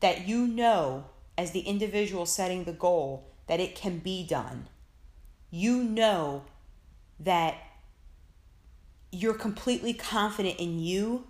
that 0.00 0.26
you 0.26 0.47
know, 0.47 1.05
as 1.37 1.53
the 1.53 1.61
individual 1.61 2.27
setting 2.27 2.65
the 2.65 2.73
goal, 2.73 3.29
that 3.47 3.61
it 3.61 3.75
can 3.75 3.99
be 3.99 4.25
done. 4.27 4.69
You 5.51 5.83
know 5.83 6.45
that 7.21 7.57
you're 9.11 9.35
completely 9.35 9.93
confident 9.93 10.59
in 10.59 10.79
you 10.81 11.27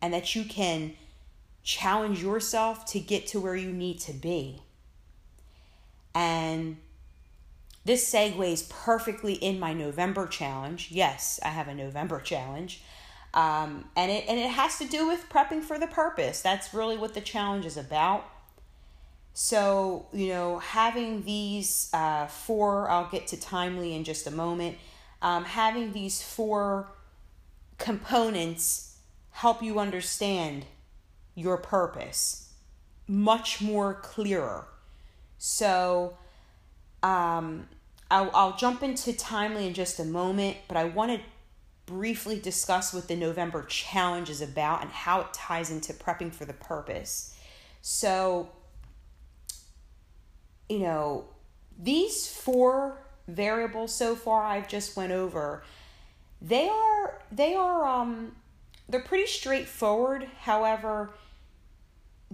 and 0.00 0.12
that 0.12 0.34
you 0.34 0.44
can 0.44 0.94
challenge 1.62 2.22
yourself 2.22 2.86
to 2.86 3.00
get 3.00 3.26
to 3.26 3.40
where 3.40 3.56
you 3.56 3.70
need 3.72 4.00
to 4.00 4.12
be. 4.12 4.62
And 6.14 6.78
this 7.84 8.10
segues 8.10 8.68
perfectly 8.68 9.34
in 9.34 9.60
my 9.60 9.72
November 9.72 10.26
challenge. 10.26 10.88
Yes, 10.90 11.38
I 11.44 11.48
have 11.48 11.68
a 11.68 11.74
November 11.74 12.20
challenge. 12.20 12.82
Um, 13.34 13.84
and 13.94 14.10
it 14.10 14.24
and 14.28 14.38
it 14.40 14.48
has 14.48 14.78
to 14.78 14.86
do 14.86 15.06
with 15.06 15.28
prepping 15.28 15.62
for 15.62 15.78
the 15.78 15.86
purpose. 15.86 16.40
That's 16.40 16.72
really 16.72 16.96
what 16.96 17.12
the 17.12 17.20
challenge 17.20 17.66
is 17.66 17.76
about. 17.76 18.24
So 19.38 20.06
you 20.12 20.28
know, 20.28 20.58
having 20.58 21.22
these 21.22 21.90
uh, 21.92 22.26
four, 22.26 22.88
I'll 22.88 23.10
get 23.10 23.26
to 23.28 23.40
timely 23.40 23.94
in 23.94 24.02
just 24.02 24.26
a 24.26 24.30
moment. 24.30 24.78
Um, 25.20 25.44
having 25.44 25.92
these 25.92 26.22
four 26.22 26.88
components 27.78 28.96
help 29.30 29.62
you 29.62 29.78
understand 29.78 30.64
your 31.34 31.58
purpose 31.58 32.54
much 33.06 33.60
more 33.60 33.94
clearer 33.94 34.66
so 35.38 36.16
um, 37.02 37.68
I'll, 38.10 38.30
I'll 38.34 38.56
jump 38.56 38.82
into 38.82 39.12
timely 39.12 39.66
in 39.66 39.74
just 39.74 39.98
a 40.00 40.04
moment, 40.04 40.56
but 40.68 40.76
I 40.76 40.84
want 40.84 41.12
to 41.12 41.20
briefly 41.86 42.38
discuss 42.38 42.92
what 42.92 43.08
the 43.08 43.16
November 43.16 43.62
challenge 43.62 44.30
is 44.30 44.40
about 44.40 44.82
and 44.82 44.90
how 44.90 45.20
it 45.20 45.32
ties 45.32 45.70
into 45.70 45.92
prepping 45.92 46.32
for 46.32 46.44
the 46.44 46.52
purpose. 46.52 47.38
So, 47.82 48.48
you 50.68 50.80
know, 50.80 51.24
these 51.78 52.26
four 52.26 52.98
variables 53.28 53.94
so 53.94 54.14
far 54.14 54.44
I've 54.44 54.68
just 54.68 54.96
went 54.96 55.12
over, 55.12 55.62
they 56.40 56.68
are 56.68 57.22
they 57.32 57.54
are 57.54 57.86
um 57.86 58.32
they're 58.88 59.00
pretty 59.00 59.26
straightforward. 59.26 60.28
However, 60.40 61.10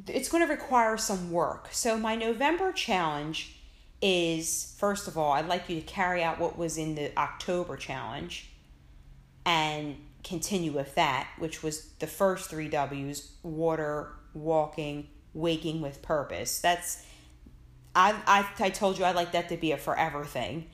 it's 0.07 0.29
going 0.29 0.47
to 0.47 0.53
require 0.53 0.97
some 0.97 1.31
work. 1.31 1.69
So, 1.73 1.97
my 1.97 2.15
November 2.15 2.73
challenge 2.73 3.57
is 4.01 4.75
first 4.79 5.07
of 5.07 5.17
all, 5.17 5.33
I'd 5.33 5.47
like 5.47 5.69
you 5.69 5.81
to 5.81 5.87
carry 5.87 6.23
out 6.23 6.39
what 6.39 6.59
was 6.59 6.77
in 6.77 6.95
the 6.95 7.17
October 7.19 7.77
challenge 7.77 8.51
and 9.45 9.97
continue 10.25 10.73
with 10.73 10.95
that, 10.95 11.29
which 11.39 11.63
was 11.63 11.87
the 11.99 12.07
first 12.07 12.51
three 12.51 12.69
W's 12.69 13.33
water, 13.43 14.13
walking, 14.35 15.09
waking 15.35 15.81
with 15.81 16.03
purpose. 16.03 16.59
That's 16.59 17.05
I 17.95 18.15
I 18.27 18.47
I 18.59 18.71
told 18.71 18.99
you 18.99 19.05
I'd 19.05 19.17
like 19.17 19.33
that 19.33 19.49
to 19.51 19.57
be 19.57 19.73
a 19.73 19.79
forever 19.79 20.25
thing. 20.25 20.67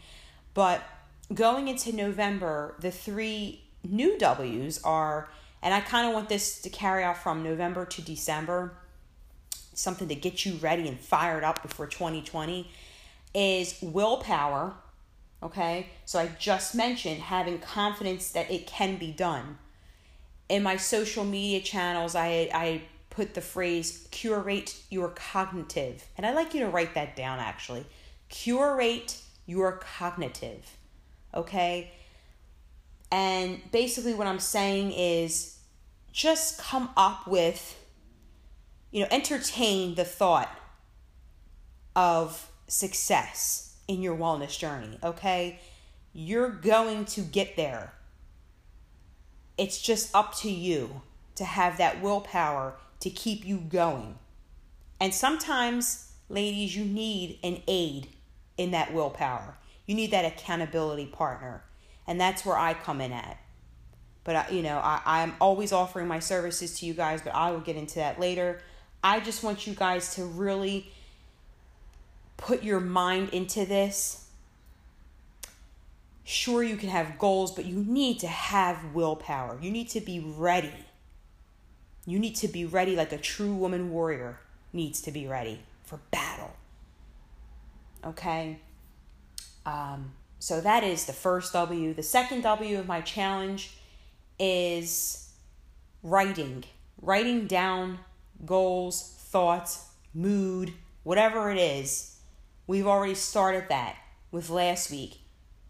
But 0.54 0.82
going 1.32 1.68
into 1.68 1.94
November, 1.94 2.74
the 2.80 2.90
three 2.90 3.62
new 3.84 4.18
W's 4.18 4.82
are 4.82 5.28
and 5.62 5.74
I 5.74 5.80
kind 5.80 6.06
of 6.06 6.14
want 6.14 6.28
this 6.28 6.60
to 6.62 6.70
carry 6.70 7.04
off 7.04 7.22
from 7.22 7.42
November 7.42 7.84
to 7.84 8.02
December, 8.02 8.74
something 9.74 10.08
to 10.08 10.14
get 10.14 10.44
you 10.44 10.54
ready 10.54 10.86
and 10.86 10.98
fired 10.98 11.42
up 11.44 11.62
before 11.62 11.86
2020 11.86 12.70
is 13.34 13.78
willpower. 13.82 14.74
Okay, 15.42 15.88
so 16.04 16.18
I 16.18 16.28
just 16.38 16.74
mentioned 16.74 17.20
having 17.20 17.58
confidence 17.58 18.30
that 18.32 18.50
it 18.50 18.66
can 18.66 18.96
be 18.96 19.12
done. 19.12 19.58
In 20.48 20.62
my 20.62 20.76
social 20.76 21.24
media 21.24 21.60
channels, 21.60 22.14
I, 22.14 22.50
I 22.52 22.82
put 23.18 23.34
the 23.34 23.40
phrase 23.40 24.06
curate 24.12 24.76
your 24.90 25.08
cognitive. 25.08 26.06
And 26.16 26.24
I'd 26.24 26.36
like 26.36 26.54
you 26.54 26.60
to 26.60 26.68
write 26.68 26.94
that 26.94 27.16
down 27.16 27.40
actually. 27.40 27.84
Curate 28.28 29.20
your 29.44 29.78
cognitive. 29.78 30.64
Okay? 31.34 31.90
And 33.10 33.60
basically, 33.72 34.14
what 34.14 34.28
I'm 34.28 34.38
saying 34.38 34.92
is 34.92 35.58
just 36.12 36.60
come 36.60 36.90
up 36.96 37.26
with, 37.26 37.76
you 38.92 39.00
know, 39.00 39.08
entertain 39.10 39.96
the 39.96 40.04
thought 40.04 40.56
of 41.96 42.48
success 42.68 43.74
in 43.88 44.00
your 44.00 44.16
wellness 44.16 44.56
journey, 44.56 44.96
okay? 45.02 45.58
You're 46.12 46.50
going 46.50 47.06
to 47.06 47.22
get 47.22 47.56
there. 47.56 47.94
It's 49.56 49.82
just 49.82 50.14
up 50.14 50.36
to 50.36 50.50
you 50.50 51.02
to 51.34 51.44
have 51.44 51.78
that 51.78 52.00
willpower 52.00 52.76
to 53.00 53.10
keep 53.10 53.46
you 53.46 53.58
going. 53.58 54.18
And 55.00 55.14
sometimes, 55.14 56.12
ladies, 56.28 56.76
you 56.76 56.84
need 56.84 57.38
an 57.42 57.62
aid 57.68 58.08
in 58.56 58.72
that 58.72 58.92
willpower. 58.92 59.56
You 59.86 59.94
need 59.94 60.10
that 60.10 60.24
accountability 60.24 61.06
partner. 61.06 61.62
And 62.06 62.20
that's 62.20 62.44
where 62.44 62.56
I 62.56 62.74
come 62.74 63.00
in 63.00 63.12
at. 63.12 63.38
But, 64.24 64.36
I, 64.36 64.48
you 64.50 64.62
know, 64.62 64.78
I, 64.78 65.00
I'm 65.06 65.34
always 65.40 65.72
offering 65.72 66.08
my 66.08 66.18
services 66.18 66.78
to 66.80 66.86
you 66.86 66.94
guys, 66.94 67.22
but 67.22 67.34
I 67.34 67.50
will 67.50 67.60
get 67.60 67.76
into 67.76 67.96
that 67.96 68.18
later. 68.18 68.60
I 69.02 69.20
just 69.20 69.42
want 69.42 69.66
you 69.66 69.74
guys 69.74 70.14
to 70.16 70.24
really 70.24 70.90
put 72.36 72.62
your 72.62 72.80
mind 72.80 73.30
into 73.30 73.64
this. 73.64 74.26
Sure, 76.24 76.62
you 76.62 76.76
can 76.76 76.90
have 76.90 77.18
goals, 77.18 77.54
but 77.54 77.64
you 77.64 77.76
need 77.76 78.20
to 78.20 78.26
have 78.26 78.92
willpower. 78.92 79.58
You 79.62 79.70
need 79.70 79.88
to 79.90 80.00
be 80.00 80.20
ready. 80.20 80.74
You 82.08 82.18
need 82.18 82.36
to 82.36 82.48
be 82.48 82.64
ready 82.64 82.96
like 82.96 83.12
a 83.12 83.18
true 83.18 83.54
woman 83.54 83.90
warrior 83.90 84.40
needs 84.72 85.00
to 85.02 85.10
be 85.10 85.26
ready 85.26 85.60
for 85.84 86.00
battle. 86.10 86.52
Okay? 88.04 88.58
Um, 89.66 90.12
so 90.38 90.60
that 90.60 90.84
is 90.84 91.04
the 91.04 91.12
first 91.12 91.52
W. 91.52 91.92
The 91.92 92.02
second 92.02 92.42
W 92.42 92.78
of 92.78 92.86
my 92.86 93.00
challenge 93.00 93.76
is 94.38 95.28
writing. 96.02 96.64
Writing 97.02 97.46
down 97.46 97.98
goals, 98.46 99.14
thoughts, 99.18 99.88
mood, 100.14 100.72
whatever 101.02 101.50
it 101.50 101.58
is 101.58 102.18
We've 102.68 102.86
already 102.86 103.14
started 103.14 103.70
that 103.70 103.96
with 104.30 104.50
last 104.50 104.90
week. 104.90 105.20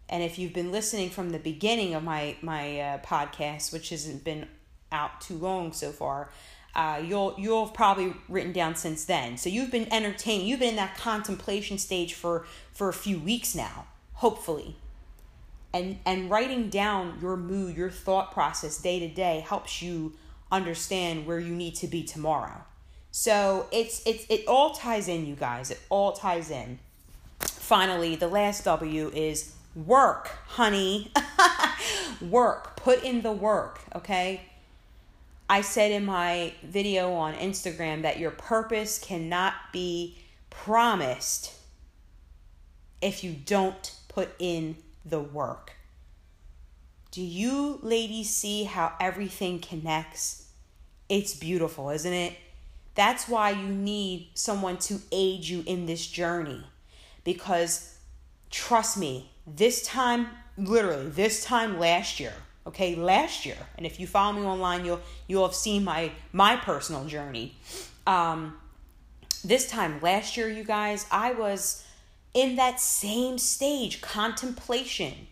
And 0.09 0.21
if 0.21 0.37
you've 0.37 0.53
been 0.53 0.73
listening 0.73 1.11
from 1.11 1.31
the 1.31 1.39
beginning 1.39 1.95
of 1.95 2.03
my 2.03 2.35
my 2.43 2.81
uh, 2.81 2.99
podcast, 2.99 3.73
which 3.73 3.91
hasn't 3.91 4.25
been 4.25 4.49
out 4.93 5.21
too 5.21 5.37
long 5.37 5.73
so 5.73 5.91
far, 5.91 6.31
uh, 6.75 7.03
you'll 7.05 7.35
you'll 7.39 7.67
have 7.67 7.75
probably 7.75 8.15
written 8.29 8.53
down 8.53 8.75
since 8.75 9.05
then. 9.05 9.37
So 9.37 9.49
you've 9.49 9.71
been 9.71 9.93
entertained. 9.93 10.47
You've 10.47 10.61
been 10.61 10.71
in 10.71 10.77
that 10.77 10.97
contemplation 10.97 11.79
stage 11.79 12.15
for 12.15 12.47
for 12.73 12.89
a 12.89 12.93
few 12.93 13.19
weeks 13.19 13.55
now, 13.55 13.87
hopefully. 14.15 14.77
And 15.73 15.99
and 16.07 16.31
writing 16.31 16.71
down 16.71 17.19
your 17.21 17.37
mood, 17.37 17.77
your 17.77 17.91
thought 17.91 18.33
process 18.33 18.79
day 18.79 18.99
to 19.01 19.09
day 19.09 19.45
helps 19.47 19.83
you 19.83 20.15
understand 20.51 21.27
where 21.27 21.39
you 21.39 21.55
need 21.55 21.75
to 21.77 21.87
be 21.87 22.03
tomorrow. 22.03 22.63
So 23.11 23.67
it's 23.73 24.03
it's 24.07 24.25
it 24.29 24.47
all 24.47 24.75
ties 24.75 25.09
in, 25.09 25.27
you 25.27 25.35
guys. 25.35 25.71
It 25.71 25.81
all 25.91 26.13
ties 26.13 26.51
in 26.51 26.79
finally, 27.69 28.17
the 28.17 28.29
last 28.29 28.65
W 28.65 29.11
is 29.15 29.53
work, 29.77 30.31
honey. 30.47 31.13
work. 32.23 32.77
Put 32.77 33.05
in 33.05 33.21
the 33.21 33.31
work, 33.31 33.81
okay? 33.95 34.41
I 35.51 35.63
said 35.63 35.93
in 35.93 36.05
my 36.05 36.53
video 36.63 37.13
on 37.13 37.35
Instagram 37.35 38.03
that 38.03 38.19
your 38.19 38.31
purpose 38.31 38.99
cannot 38.99 39.55
be 39.73 40.19
promised 40.51 41.55
if 43.01 43.25
you 43.25 43.33
don't 43.33 43.95
put 44.09 44.31
in 44.39 44.77
the 45.05 45.21
work. 45.21 45.73
Do 47.11 47.23
you 47.23 47.79
ladies 47.83 48.31
see 48.31 48.65
how 48.65 48.93
everything 49.01 49.61
connects? 49.61 50.49
It's 51.09 51.35
beautiful, 51.35 51.89
isn't 51.91 52.13
it? 52.13 52.37
That's 52.95 53.29
why 53.29 53.51
you 53.51 53.69
need 53.69 54.31
someone 54.35 54.77
to 54.79 55.01
aid 55.13 55.45
you 55.45 55.63
in 55.67 55.87
this 55.87 56.07
journey 56.07 56.65
because 57.25 57.97
trust 58.51 58.99
me, 58.99 59.31
this 59.47 59.83
time, 59.83 60.29
literally, 60.57 61.09
this 61.09 61.45
time 61.45 61.79
last 61.79 62.21
year, 62.21 62.35
okay, 62.69 62.95
last 62.95 63.45
year, 63.45 63.57
and 63.77 63.85
if 63.85 63.99
you 63.99 64.07
follow 64.07 64.33
me 64.39 64.47
online, 64.47 64.85
you'll 64.85 65.01
you'll 65.27 65.47
have 65.47 65.55
seen 65.55 65.85
my 65.85 66.13
my 66.33 66.57
personal 66.57 67.05
journey. 67.05 67.57
Um, 68.07 68.57
this 69.45 69.69
time 69.71 70.01
last 70.01 70.37
year, 70.37 70.49
you 70.49 70.65
guys, 70.65 71.07
I 71.11 71.33
was 71.33 71.85
in 72.35 72.57
that 72.57 72.81
same 72.81 73.39
stage, 73.39 74.01
contemplation. 74.01 75.29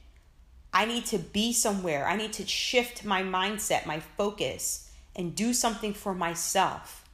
I 0.72 0.84
need 0.84 1.06
to 1.06 1.18
be 1.18 1.52
somewhere. 1.52 2.06
I 2.06 2.16
need 2.16 2.34
to 2.34 2.46
shift 2.46 3.04
my 3.04 3.22
mindset, 3.22 3.86
my 3.86 4.00
focus, 4.00 4.90
and 5.14 5.34
do 5.34 5.54
something 5.54 5.94
for 5.94 6.14
myself. 6.14 7.08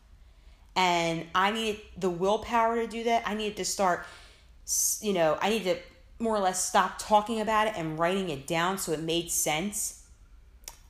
And 0.75 1.27
I 1.35 1.53
needed 1.53 1.81
the 1.97 2.11
willpower 2.11 2.77
to 2.77 2.87
do 2.87 3.05
that. 3.05 3.23
I 3.27 3.35
needed 3.35 3.59
to 3.59 3.65
start 3.65 4.05
you 5.01 5.13
know, 5.13 5.39
I 5.41 5.51
need 5.51 5.65
to 5.65 5.77
more 6.19 6.37
or 6.37 6.41
less 6.41 6.65
stop 6.65 6.99
talking 6.99 7.41
about 7.41 7.67
it 7.67 7.75
and 7.77 7.99
writing 7.99 8.31
it 8.31 8.47
down 8.47 8.79
so 8.79 8.93
it 8.93 9.01
made 9.01 9.31
sense. 9.31 10.02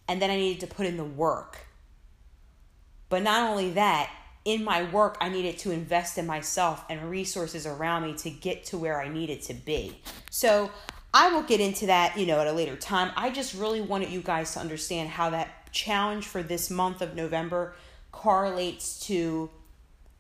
And 0.09 0.21
then 0.21 0.31
I 0.31 0.37
needed 0.37 0.61
to 0.61 0.75
put 0.75 0.87
in 0.87 0.97
the 0.97 1.05
work. 1.05 1.59
But 3.09 3.23
not 3.23 3.49
only 3.51 3.71
that, 3.73 4.11
in 4.45 4.65
my 4.65 4.83
work, 4.91 5.17
I 5.21 5.29
needed 5.29 5.59
to 5.59 5.71
invest 5.71 6.19
in 6.19 6.27
myself 6.27 6.85
and 6.89 7.11
resources 7.11 7.67
around 7.67 8.03
me 8.03 8.15
to 8.19 8.31
get 8.31 8.65
to 8.67 8.79
where 8.79 9.01
I 9.01 9.09
needed 9.09 9.43
to 9.43 9.55
be. 9.55 9.99
So 10.31 10.71
I 11.15 11.33
will 11.33 11.43
get 11.43 11.61
into 11.61 11.87
that, 11.87 12.19
you 12.19 12.27
know, 12.27 12.41
at 12.41 12.47
a 12.47 12.53
later 12.53 12.77
time. 12.77 13.13
I 13.17 13.31
just 13.31 13.55
really 13.55 13.81
wanted 13.81 14.11
you 14.11 14.21
guys 14.21 14.55
to 14.55 14.61
understand 14.61 15.11
how 15.11 15.31
that 15.31 15.73
challenge 15.73 16.27
for 16.27 16.43
this 16.43 16.71
month 16.71 17.03
of 17.03 17.15
November 17.15 17.75
correlates 18.11 18.99
to 19.07 19.51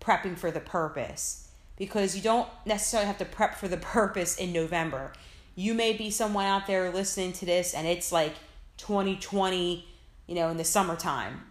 prepping 0.00 0.36
for 0.36 0.50
the 0.50 0.60
purpose 0.60 1.48
because 1.76 2.16
you 2.16 2.22
don't 2.22 2.48
necessarily 2.66 3.06
have 3.06 3.18
to 3.18 3.24
prep 3.24 3.54
for 3.56 3.68
the 3.68 3.76
purpose 3.78 4.36
in 4.36 4.52
November. 4.52 5.12
You 5.54 5.74
may 5.74 5.92
be 5.94 6.10
someone 6.10 6.46
out 6.46 6.66
there 6.66 6.90
listening 6.90 7.32
to 7.34 7.46
this 7.46 7.74
and 7.74 7.86
it's 7.86 8.12
like 8.12 8.34
2020, 8.78 9.86
you 10.26 10.34
know, 10.34 10.48
in 10.48 10.56
the 10.56 10.64
summertime. 10.64 11.42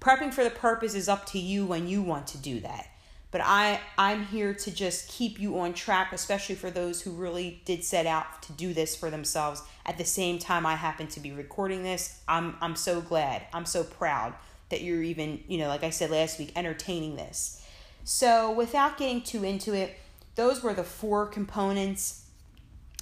Prepping 0.00 0.32
for 0.32 0.44
the 0.44 0.50
purpose 0.50 0.94
is 0.94 1.08
up 1.08 1.26
to 1.26 1.38
you 1.38 1.66
when 1.66 1.88
you 1.88 2.02
want 2.02 2.26
to 2.28 2.38
do 2.38 2.60
that. 2.60 2.86
But 3.30 3.42
I 3.44 3.80
I'm 3.98 4.24
here 4.24 4.54
to 4.54 4.70
just 4.70 5.08
keep 5.08 5.38
you 5.38 5.58
on 5.58 5.74
track, 5.74 6.12
especially 6.12 6.54
for 6.54 6.70
those 6.70 7.02
who 7.02 7.10
really 7.10 7.60
did 7.66 7.84
set 7.84 8.06
out 8.06 8.42
to 8.44 8.52
do 8.52 8.72
this 8.72 8.96
for 8.96 9.10
themselves. 9.10 9.62
At 9.84 9.98
the 9.98 10.04
same 10.04 10.38
time 10.38 10.64
I 10.64 10.76
happen 10.76 11.08
to 11.08 11.20
be 11.20 11.32
recording 11.32 11.82
this, 11.82 12.20
I'm 12.26 12.56
I'm 12.62 12.74
so 12.74 13.00
glad. 13.02 13.42
I'm 13.52 13.66
so 13.66 13.84
proud 13.84 14.34
that 14.70 14.82
you're 14.82 15.02
even, 15.02 15.42
you 15.48 15.58
know, 15.58 15.68
like 15.68 15.82
I 15.82 15.90
said 15.90 16.10
last 16.10 16.38
week, 16.38 16.52
entertaining 16.56 17.16
this. 17.16 17.64
So, 18.04 18.50
without 18.52 18.96
getting 18.96 19.22
too 19.22 19.44
into 19.44 19.74
it, 19.74 19.98
those 20.34 20.62
were 20.62 20.74
the 20.74 20.84
four 20.84 21.26
components. 21.26 22.24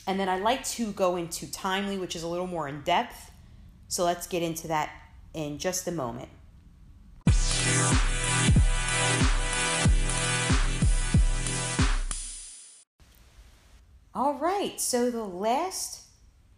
And 0.07 0.19
then 0.19 0.29
I'd 0.29 0.43
like 0.43 0.65
to 0.65 0.93
go 0.93 1.17
into 1.17 1.51
timely, 1.51 1.99
which 1.99 2.17
is 2.17 2.23
a 2.23 2.29
little 2.29 2.47
more 2.47 2.69
in 2.69 2.83
depth. 2.83 3.31
So, 3.88 4.05
let's 4.05 4.27
get 4.27 4.42
into 4.42 4.68
that 4.68 4.90
in 5.35 5.59
just 5.59 5.87
a 5.87 5.92
moment. 5.92 6.29
All 14.14 14.35
right, 14.35 14.81
so 14.81 15.11
the 15.11 15.25
last 15.25 16.07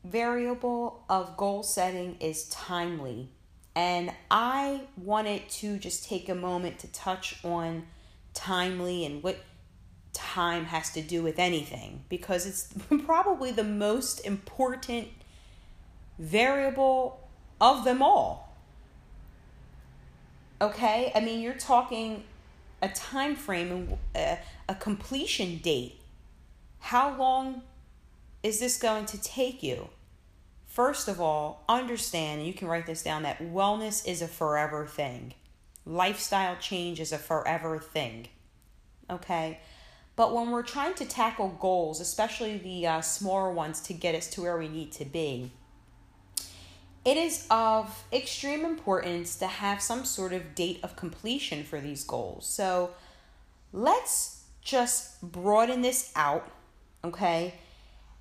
variable 0.04 1.04
of 1.08 1.36
goal 1.36 1.64
setting 1.64 2.16
is 2.20 2.48
timely. 2.50 3.30
And 3.74 4.12
I 4.30 4.82
wanted 4.96 5.48
to 5.50 5.76
just 5.78 6.04
take 6.04 6.28
a 6.28 6.34
moment 6.36 6.78
to 6.80 6.86
touch 6.92 7.44
on 7.44 7.86
timely 8.32 9.04
and 9.04 9.22
what 9.22 9.38
time 10.12 10.66
has 10.66 10.90
to 10.92 11.02
do 11.02 11.22
with 11.22 11.38
anything 11.38 12.04
because 12.08 12.46
it's 12.46 12.72
probably 13.04 13.50
the 13.50 13.64
most 13.64 14.20
important 14.24 15.08
variable 16.18 17.20
of 17.61 17.85
them 17.85 18.02
all. 18.02 18.57
Okay? 20.61 21.12
I 21.14 21.20
mean, 21.20 21.40
you're 21.40 21.54
talking 21.54 22.24
a 22.83 22.88
time 22.88 23.37
frame 23.37 23.98
a, 24.14 24.38
a 24.68 24.74
completion 24.74 25.59
date. 25.59 26.00
How 26.81 27.16
long 27.16 27.62
is 28.42 28.61
this 28.61 28.78
going 28.78 29.07
to 29.07 29.20
take 29.20 29.62
you? 29.62 29.88
First 30.66 31.09
of 31.09 31.20
all, 31.20 31.64
understand, 31.68 32.40
and 32.40 32.46
you 32.46 32.54
can 32.54 32.68
write 32.68 32.87
this 32.87 33.02
down, 33.02 33.22
that 33.24 33.40
wellness 33.40 34.07
is 34.07 34.22
a 34.22 34.28
forever 34.28 34.87
thing. 34.87 35.35
Lifestyle 35.85 36.57
change 36.57 37.00
is 37.00 37.12
a 37.12 37.18
forever 37.18 37.78
thing. 37.78 38.28
Okay? 39.11 39.59
But 40.14 40.35
when 40.35 40.50
we're 40.50 40.62
trying 40.62 40.94
to 40.94 41.04
tackle 41.04 41.57
goals, 41.61 42.00
especially 42.00 42.59
the 42.59 42.87
uh, 42.87 43.00
smaller 43.00 43.52
ones 43.52 43.81
to 43.83 43.92
get 43.92 44.14
us 44.14 44.28
to 44.31 44.42
where 44.42 44.59
we 44.59 44.68
need 44.68 44.92
to 44.92 45.04
be, 45.04 45.52
it 47.09 47.16
is 47.16 47.47
of 47.51 48.05
extreme 48.12 48.66
importance 48.66 49.37
to 49.37 49.47
have 49.47 49.81
some 49.81 50.05
sort 50.05 50.35
of 50.35 50.55
date 50.55 50.79
of 50.83 50.94
completion 50.94 51.64
for 51.64 51.81
these 51.81 52.05
goals. 52.05 52.47
So 52.47 52.90
let's 53.73 54.44
just 54.61 55.23
broaden 55.23 55.81
this 55.81 56.12
out, 56.14 56.51
okay? 57.03 57.55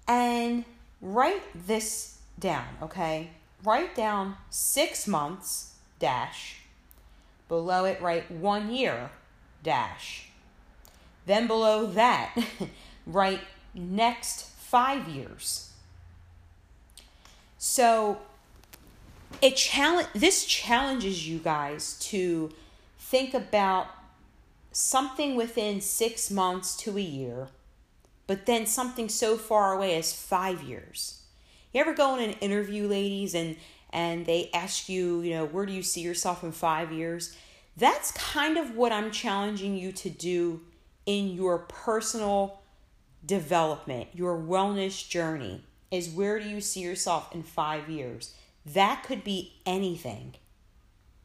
And 0.08 0.63
write 1.02 1.43
this 1.67 2.19
down, 2.39 2.65
okay? 2.82 3.32
Write 3.62 3.93
down 3.93 4.38
six 4.50 5.06
months 5.06 5.73
dash. 6.00 6.62
Below 7.50 7.84
it, 7.84 8.02
write 8.02 8.32
one 8.32 8.73
year 8.73 9.10
dash. 9.63 10.30
Then 11.26 11.45
below 11.45 11.88
that, 11.88 12.38
write 13.06 13.41
next 13.73 14.45
five 14.45 15.10
years. 15.10 15.73
So 17.58 18.19
it 19.41 19.55
challenge 19.55 20.07
this 20.13 20.45
challenges 20.45 21.27
you 21.27 21.39
guys 21.39 21.97
to 21.99 22.51
think 22.99 23.33
about 23.33 23.87
something 24.71 25.35
within 25.35 25.81
six 25.81 26.29
months 26.29 26.75
to 26.77 26.97
a 26.97 27.01
year, 27.01 27.47
but 28.25 28.45
then 28.45 28.65
something 28.65 29.09
so 29.09 29.37
far 29.37 29.73
away 29.73 29.95
as 29.95 30.13
five 30.13 30.61
years. 30.63 31.21
You 31.73 31.81
ever 31.81 31.93
go 31.93 32.15
in 32.15 32.29
an 32.29 32.35
interview, 32.39 32.87
ladies, 32.87 33.35
and 33.35 33.57
and 33.91 34.25
they 34.25 34.49
ask 34.53 34.89
you, 34.89 35.21
you 35.21 35.31
know, 35.31 35.45
where 35.45 35.65
do 35.65 35.71
you 35.71 35.83
see 35.83 36.01
yourself 36.01 36.43
in 36.43 36.51
five 36.51 36.91
years? 36.91 37.35
That's 37.77 38.11
kind 38.11 38.57
of 38.57 38.75
what 38.75 38.91
I'm 38.91 39.11
challenging 39.11 39.77
you 39.77 39.91
to 39.93 40.09
do 40.09 40.61
in 41.05 41.29
your 41.29 41.59
personal 41.59 42.61
development, 43.25 44.09
your 44.13 44.37
wellness 44.37 45.07
journey. 45.07 45.63
Is 45.89 46.09
where 46.09 46.37
do 46.37 46.49
you 46.49 46.59
see 46.59 46.81
yourself 46.81 47.33
in 47.33 47.43
five 47.43 47.89
years? 47.89 48.33
That 48.73 49.03
could 49.03 49.23
be 49.23 49.53
anything. 49.65 50.36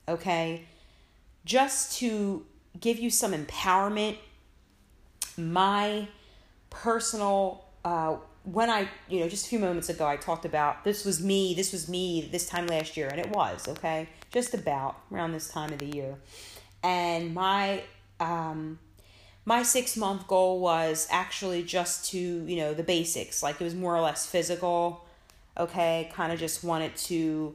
Okay? 0.09 0.64
Just 1.44 1.98
to 1.98 2.46
give 2.78 2.98
you 2.98 3.11
some 3.11 3.33
empowerment, 3.33 4.16
my 5.37 6.07
personal, 6.70 7.64
uh, 7.85 8.16
when 8.44 8.70
I, 8.70 8.88
you 9.09 9.20
know, 9.20 9.28
just 9.28 9.46
a 9.46 9.48
few 9.48 9.59
moments 9.59 9.88
ago, 9.88 10.07
I 10.07 10.16
talked 10.16 10.44
about 10.44 10.85
this 10.85 11.05
was 11.05 11.22
me, 11.22 11.55
this 11.55 11.72
was 11.72 11.88
me 11.88 12.28
this 12.31 12.46
time 12.46 12.66
last 12.66 12.96
year, 12.96 13.09
and 13.09 13.18
it 13.18 13.31
was, 13.31 13.66
okay? 13.68 14.09
Just 14.33 14.55
about 14.55 14.96
around 15.11 15.33
this 15.33 15.48
time 15.48 15.72
of 15.72 15.78
the 15.78 15.87
year. 15.87 16.16
And 16.83 17.35
my, 17.35 17.83
um, 18.20 18.78
my 19.44 19.62
six 19.62 19.96
month 19.96 20.28
goal 20.28 20.61
was 20.61 21.09
actually 21.11 21.64
just 21.64 22.11
to, 22.11 22.18
you 22.18 22.57
know, 22.57 22.74
the 22.74 22.83
basics. 22.85 23.42
Like 23.42 23.61
it 23.61 23.64
was 23.64 23.74
more 23.74 23.96
or 23.96 24.00
less 24.00 24.26
physical 24.26 25.01
okay? 25.56 26.10
Kind 26.14 26.32
of 26.32 26.38
just 26.38 26.64
wanted 26.64 26.96
to 26.96 27.54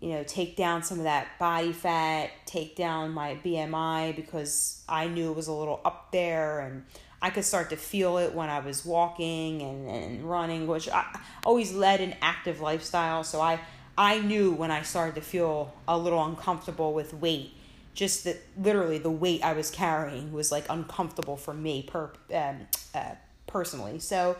you 0.00 0.08
know 0.08 0.24
take 0.24 0.56
down 0.56 0.82
some 0.82 0.98
of 0.98 1.04
that 1.04 1.38
body 1.38 1.72
fat 1.72 2.30
take 2.44 2.74
down 2.74 3.12
my 3.12 3.36
bmi 3.36 4.14
because 4.16 4.82
i 4.88 5.06
knew 5.06 5.30
it 5.30 5.36
was 5.36 5.46
a 5.46 5.52
little 5.52 5.80
up 5.84 6.10
there 6.10 6.58
and 6.58 6.84
i 7.22 7.30
could 7.30 7.44
start 7.44 7.70
to 7.70 7.76
feel 7.76 8.18
it 8.18 8.34
when 8.34 8.48
i 8.48 8.58
was 8.58 8.84
walking 8.84 9.62
and, 9.62 9.88
and 9.88 10.28
running 10.28 10.66
which 10.66 10.88
i 10.88 11.04
always 11.46 11.72
led 11.72 12.00
an 12.00 12.14
active 12.20 12.60
lifestyle. 12.60 13.22
So 13.22 13.40
i 13.40 13.60
i 13.96 14.18
knew 14.18 14.50
when 14.50 14.72
i 14.72 14.82
started 14.82 15.14
to 15.14 15.20
feel 15.20 15.72
a 15.86 15.96
little 15.96 16.24
uncomfortable 16.24 16.92
with 16.92 17.14
weight 17.14 17.52
just 17.94 18.24
that 18.24 18.38
literally 18.58 18.98
the 18.98 19.10
weight 19.10 19.44
i 19.44 19.52
was 19.52 19.70
carrying 19.70 20.32
was 20.32 20.50
like 20.50 20.66
uncomfortable 20.68 21.36
for 21.36 21.54
me 21.54 21.84
per 21.84 22.10
um, 22.34 22.66
uh, 22.92 23.14
personally. 23.52 23.98
So 23.98 24.36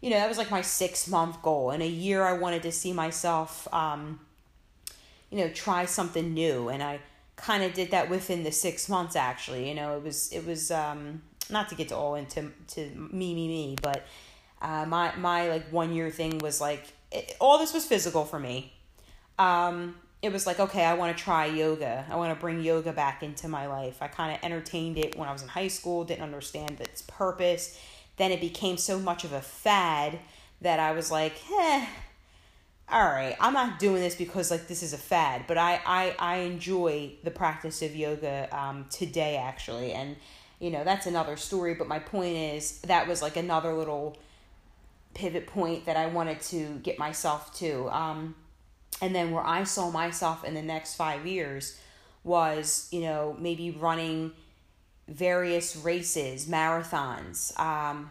you 0.00 0.10
know, 0.10 0.16
that 0.16 0.28
was 0.28 0.38
like 0.38 0.50
my 0.50 0.62
six 0.62 1.06
month 1.08 1.42
goal. 1.42 1.70
In 1.70 1.82
a 1.82 1.88
year, 1.88 2.24
I 2.24 2.32
wanted 2.32 2.62
to 2.62 2.72
see 2.72 2.92
myself, 2.92 3.68
um, 3.72 4.20
you 5.30 5.38
know, 5.38 5.48
try 5.50 5.84
something 5.84 6.32
new. 6.32 6.68
And 6.68 6.82
I 6.82 7.00
kind 7.36 7.62
of 7.62 7.74
did 7.74 7.90
that 7.90 8.08
within 8.08 8.42
the 8.42 8.52
six 8.52 8.88
months, 8.88 9.14
actually. 9.14 9.68
You 9.68 9.74
know, 9.74 9.96
it 9.96 10.02
was, 10.02 10.32
it 10.32 10.46
was, 10.46 10.70
um, 10.70 11.22
not 11.50 11.68
to 11.68 11.74
get 11.74 11.88
to 11.88 11.96
all 11.96 12.14
into 12.14 12.50
to 12.68 12.88
me, 12.94 13.34
me, 13.34 13.48
me, 13.48 13.76
but 13.82 14.06
uh, 14.62 14.86
my, 14.86 15.14
my 15.16 15.48
like 15.48 15.68
one 15.70 15.92
year 15.92 16.10
thing 16.10 16.38
was 16.38 16.60
like, 16.60 16.84
it, 17.10 17.36
all 17.40 17.58
this 17.58 17.74
was 17.74 17.84
physical 17.84 18.24
for 18.24 18.38
me. 18.38 18.72
Um, 19.38 19.96
it 20.22 20.32
was 20.32 20.46
like, 20.46 20.60
okay, 20.60 20.84
I 20.84 20.94
want 20.94 21.16
to 21.16 21.22
try 21.22 21.46
yoga. 21.46 22.04
I 22.10 22.16
want 22.16 22.32
to 22.34 22.40
bring 22.40 22.60
yoga 22.60 22.92
back 22.92 23.22
into 23.22 23.48
my 23.48 23.66
life. 23.66 23.98
I 24.00 24.08
kind 24.08 24.34
of 24.34 24.44
entertained 24.44 24.98
it 24.98 25.16
when 25.16 25.28
I 25.28 25.32
was 25.32 25.42
in 25.42 25.48
high 25.48 25.68
school, 25.68 26.04
didn't 26.04 26.22
understand 26.22 26.78
its 26.80 27.02
purpose 27.02 27.78
then 28.20 28.32
it 28.32 28.40
became 28.40 28.76
so 28.76 28.98
much 28.98 29.24
of 29.24 29.32
a 29.32 29.40
fad 29.40 30.18
that 30.60 30.78
I 30.78 30.92
was 30.92 31.10
like, 31.10 31.32
eh, 31.58 31.86
all 32.92 33.04
right, 33.04 33.34
I'm 33.40 33.54
not 33.54 33.78
doing 33.78 34.02
this 34.02 34.14
because 34.14 34.50
like 34.50 34.68
this 34.68 34.82
is 34.82 34.92
a 34.92 34.98
fad, 34.98 35.44
but 35.46 35.56
I 35.56 35.80
I, 35.86 36.14
I 36.18 36.36
enjoy 36.38 37.12
the 37.24 37.30
practice 37.30 37.80
of 37.82 37.96
yoga 37.96 38.48
um, 38.52 38.86
today 38.90 39.36
actually, 39.36 39.92
and 39.92 40.16
you 40.58 40.70
know 40.70 40.84
that's 40.84 41.06
another 41.06 41.36
story. 41.36 41.74
But 41.74 41.88
my 41.88 41.98
point 41.98 42.36
is 42.36 42.80
that 42.82 43.08
was 43.08 43.22
like 43.22 43.36
another 43.36 43.72
little 43.72 44.18
pivot 45.14 45.46
point 45.46 45.86
that 45.86 45.96
I 45.96 46.06
wanted 46.06 46.40
to 46.42 46.78
get 46.82 46.98
myself 46.98 47.56
to. 47.58 47.88
Um, 47.88 48.34
and 49.00 49.14
then 49.14 49.30
where 49.30 49.46
I 49.46 49.64
saw 49.64 49.90
myself 49.90 50.44
in 50.44 50.52
the 50.54 50.62
next 50.62 50.96
five 50.96 51.26
years 51.26 51.80
was 52.22 52.86
you 52.90 53.00
know 53.00 53.34
maybe 53.38 53.70
running 53.70 54.32
various 55.10 55.76
races, 55.76 56.46
marathons. 56.46 57.58
Um, 57.58 58.10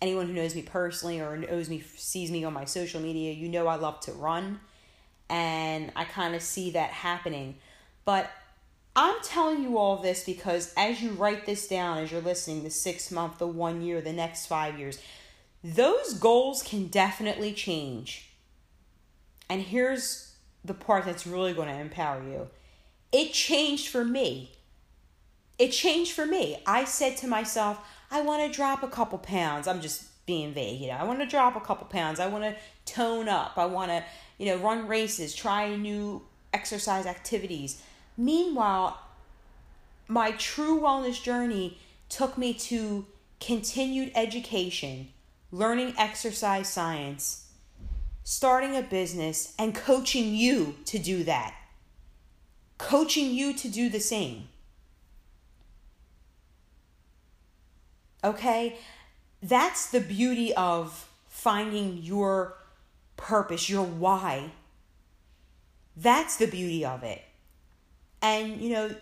anyone 0.00 0.26
who 0.26 0.34
knows 0.34 0.54
me 0.54 0.62
personally 0.62 1.20
or 1.20 1.36
knows 1.36 1.68
me, 1.68 1.82
sees 1.96 2.30
me 2.30 2.44
on 2.44 2.52
my 2.52 2.66
social 2.66 3.00
media, 3.00 3.32
you 3.32 3.48
know 3.48 3.66
I 3.66 3.76
love 3.76 4.00
to 4.00 4.12
run. 4.12 4.60
And 5.28 5.90
I 5.96 6.04
kind 6.04 6.34
of 6.34 6.42
see 6.42 6.70
that 6.72 6.90
happening. 6.90 7.56
But 8.04 8.30
I'm 8.94 9.16
telling 9.22 9.62
you 9.62 9.78
all 9.78 9.96
this 9.96 10.24
because 10.24 10.72
as 10.76 11.02
you 11.02 11.10
write 11.12 11.46
this 11.46 11.66
down, 11.66 11.98
as 11.98 12.12
you're 12.12 12.20
listening, 12.20 12.62
the 12.62 12.70
six 12.70 13.10
month, 13.10 13.38
the 13.38 13.46
one 13.46 13.82
year, 13.82 14.00
the 14.00 14.12
next 14.12 14.46
five 14.46 14.78
years, 14.78 15.00
those 15.64 16.14
goals 16.14 16.62
can 16.62 16.86
definitely 16.86 17.52
change. 17.52 18.30
And 19.48 19.62
here's 19.62 20.36
the 20.64 20.74
part 20.74 21.04
that's 21.04 21.26
really 21.26 21.52
going 21.52 21.68
to 21.68 21.74
empower 21.74 22.22
you 22.22 22.48
it 23.12 23.32
changed 23.32 23.88
for 23.88 24.04
me 24.04 24.55
it 25.58 25.68
changed 25.68 26.12
for 26.12 26.26
me. 26.26 26.58
I 26.66 26.84
said 26.84 27.16
to 27.18 27.26
myself, 27.26 27.78
I 28.10 28.20
want 28.20 28.50
to 28.50 28.56
drop 28.56 28.82
a 28.82 28.88
couple 28.88 29.18
pounds. 29.18 29.66
I'm 29.66 29.80
just 29.80 30.04
being 30.26 30.52
vague, 30.52 30.80
you 30.80 30.88
know. 30.88 30.94
I 30.94 31.04
want 31.04 31.20
to 31.20 31.26
drop 31.26 31.56
a 31.56 31.60
couple 31.60 31.86
pounds. 31.86 32.20
I 32.20 32.26
want 32.26 32.44
to 32.44 32.56
tone 32.84 33.28
up. 33.28 33.54
I 33.56 33.66
want 33.66 33.90
to, 33.90 34.04
you 34.38 34.46
know, 34.46 34.56
run 34.58 34.86
races, 34.86 35.34
try 35.34 35.74
new 35.74 36.22
exercise 36.52 37.06
activities. 37.06 37.82
Meanwhile, 38.16 39.00
my 40.08 40.32
true 40.32 40.80
wellness 40.80 41.22
journey 41.22 41.78
took 42.08 42.36
me 42.38 42.54
to 42.54 43.06
continued 43.40 44.12
education, 44.14 45.08
learning 45.50 45.94
exercise 45.98 46.68
science, 46.68 47.50
starting 48.22 48.76
a 48.76 48.82
business, 48.82 49.54
and 49.58 49.74
coaching 49.74 50.34
you 50.34 50.76
to 50.84 50.98
do 50.98 51.24
that. 51.24 51.54
Coaching 52.78 53.30
you 53.30 53.54
to 53.54 53.68
do 53.68 53.88
the 53.88 54.00
same. 54.00 54.48
Okay? 58.26 58.76
That's 59.42 59.90
the 59.90 60.00
beauty 60.00 60.52
of 60.54 61.08
finding 61.28 61.98
your 62.02 62.56
purpose, 63.16 63.70
your 63.70 63.84
why. 63.84 64.50
That's 65.96 66.36
the 66.36 66.46
beauty 66.46 66.84
of 66.84 67.02
it. 67.02 67.22
And, 68.20 68.60
you 68.60 68.70
know, 68.70 68.94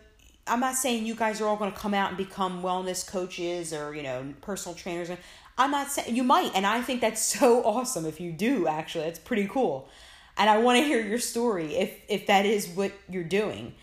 I'm 0.46 0.60
not 0.60 0.74
saying 0.74 1.06
you 1.06 1.14
guys 1.14 1.40
are 1.40 1.48
all 1.48 1.56
going 1.56 1.72
to 1.72 1.78
come 1.78 1.94
out 1.94 2.10
and 2.10 2.18
become 2.18 2.62
wellness 2.62 3.06
coaches 3.06 3.72
or, 3.72 3.94
you 3.94 4.02
know, 4.02 4.34
personal 4.42 4.76
trainers. 4.76 5.10
I'm 5.56 5.70
not 5.70 5.88
saying 5.88 6.14
you 6.14 6.24
might. 6.24 6.52
And 6.54 6.66
I 6.66 6.82
think 6.82 7.00
that's 7.00 7.22
so 7.38 7.64
awesome 7.64 8.04
if 8.04 8.20
you 8.20 8.32
do, 8.32 8.66
actually. 8.66 9.04
It's 9.04 9.18
pretty 9.18 9.48
cool. 9.48 9.88
And 10.37 10.50
I 10.50 10.58
want 10.58 10.78
to 10.78 10.84
hear 10.84 11.00
your 11.00 11.20
story 11.20 11.76
if, 11.76 11.98
if 12.08 12.26
that 12.26 12.44
is 12.44 12.68
what 12.68 12.92
you're 13.08 13.24
doing. 13.24 13.74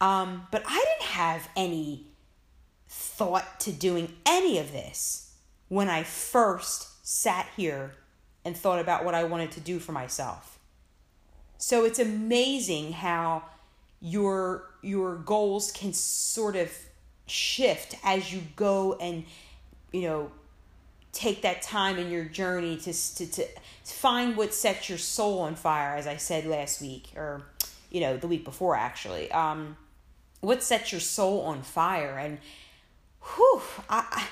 Um, 0.00 0.46
but 0.50 0.62
I 0.66 0.74
didn't 0.74 1.10
have 1.10 1.48
any 1.56 2.09
thought 2.90 3.60
to 3.60 3.72
doing 3.72 4.12
any 4.26 4.58
of 4.58 4.72
this 4.72 5.32
when 5.68 5.88
I 5.88 6.02
first 6.02 7.06
sat 7.06 7.46
here 7.56 7.92
and 8.44 8.56
thought 8.56 8.80
about 8.80 9.04
what 9.04 9.14
I 9.14 9.24
wanted 9.24 9.52
to 9.52 9.60
do 9.60 9.78
for 9.78 9.92
myself. 9.92 10.58
So 11.56 11.84
it's 11.84 12.00
amazing 12.00 12.92
how 12.92 13.44
your 14.00 14.64
your 14.82 15.16
goals 15.16 15.70
can 15.70 15.92
sort 15.92 16.56
of 16.56 16.72
shift 17.26 17.94
as 18.02 18.32
you 18.32 18.42
go 18.56 18.94
and 18.94 19.24
you 19.92 20.02
know 20.02 20.32
take 21.12 21.42
that 21.42 21.60
time 21.60 21.98
in 21.98 22.10
your 22.10 22.24
journey 22.24 22.76
to, 22.76 22.92
to, 22.92 23.26
to 23.26 23.46
find 23.84 24.36
what 24.36 24.54
sets 24.54 24.88
your 24.88 24.96
soul 24.96 25.40
on 25.40 25.54
fire 25.54 25.96
as 25.96 26.06
i 26.06 26.16
said 26.16 26.46
last 26.46 26.80
week 26.80 27.10
or 27.14 27.42
you 27.90 28.00
know 28.00 28.16
the 28.16 28.26
week 28.26 28.44
before 28.44 28.74
actually 28.74 29.30
um 29.32 29.76
what 30.40 30.62
sets 30.62 30.92
your 30.92 31.00
soul 31.00 31.42
on 31.42 31.62
fire 31.62 32.16
and 32.18 32.38
whew 33.22 33.62
I, 33.88 34.04
I 34.10 34.28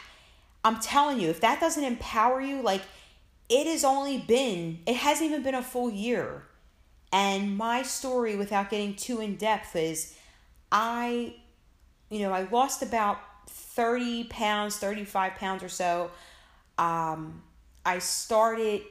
i'm 0.64 0.81
telling 0.81 1.20
you 1.20 1.29
if 1.29 1.40
that 1.40 1.61
doesn't 1.61 1.85
empower 1.85 2.40
you 2.40 2.62
like 2.62 2.83
it 3.48 3.66
has 3.66 3.85
only 3.85 4.18
been 4.18 4.81
it 4.87 4.96
hasn't 4.96 5.31
even 5.31 5.42
been 5.42 5.55
a 5.55 5.62
full 5.62 5.90
year. 5.90 6.42
And 7.11 7.57
my 7.57 7.83
story 7.83 8.37
without 8.37 8.68
getting 8.68 8.94
too 8.94 9.20
in 9.20 9.37
depth 9.37 9.74
is 9.74 10.14
i 10.70 11.35
you 12.11 12.20
know 12.20 12.33
i 12.33 12.42
lost 12.51 12.83
about 12.83 13.18
30 13.48 14.24
pounds 14.24 14.77
35 14.77 15.35
pounds 15.37 15.62
or 15.62 15.68
so. 15.68 16.11
Um, 16.77 17.42
i 17.87 17.98
started 17.98 18.83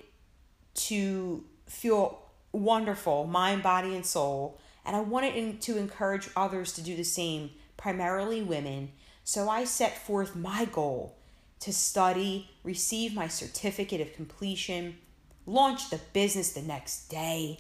to 0.74 1.44
feel 1.68 2.20
wonderful 2.52 3.26
mind 3.26 3.62
body 3.62 3.96
and 3.96 4.06
soul. 4.06 4.60
And 4.86 4.96
i 4.96 5.02
wanted 5.02 5.62
to 5.62 5.78
encourage 5.78 6.30
others 6.36 6.74
to 6.74 6.82
do 6.82 6.96
the 6.96 7.04
same 7.04 7.52
primarily 7.76 8.42
women 8.42 8.92
so 9.28 9.50
i 9.50 9.66
set 9.66 10.06
forth 10.06 10.38
my 10.38 10.64
goal 10.64 11.18
to 11.60 11.74
study, 11.74 12.50
receive 12.64 13.14
my 13.14 13.28
certificate 13.28 14.00
of 14.00 14.14
completion, 14.14 14.98
launch 15.46 15.90
the 15.90 16.00
business 16.14 16.54
the 16.54 16.62
next 16.62 17.08
day, 17.08 17.60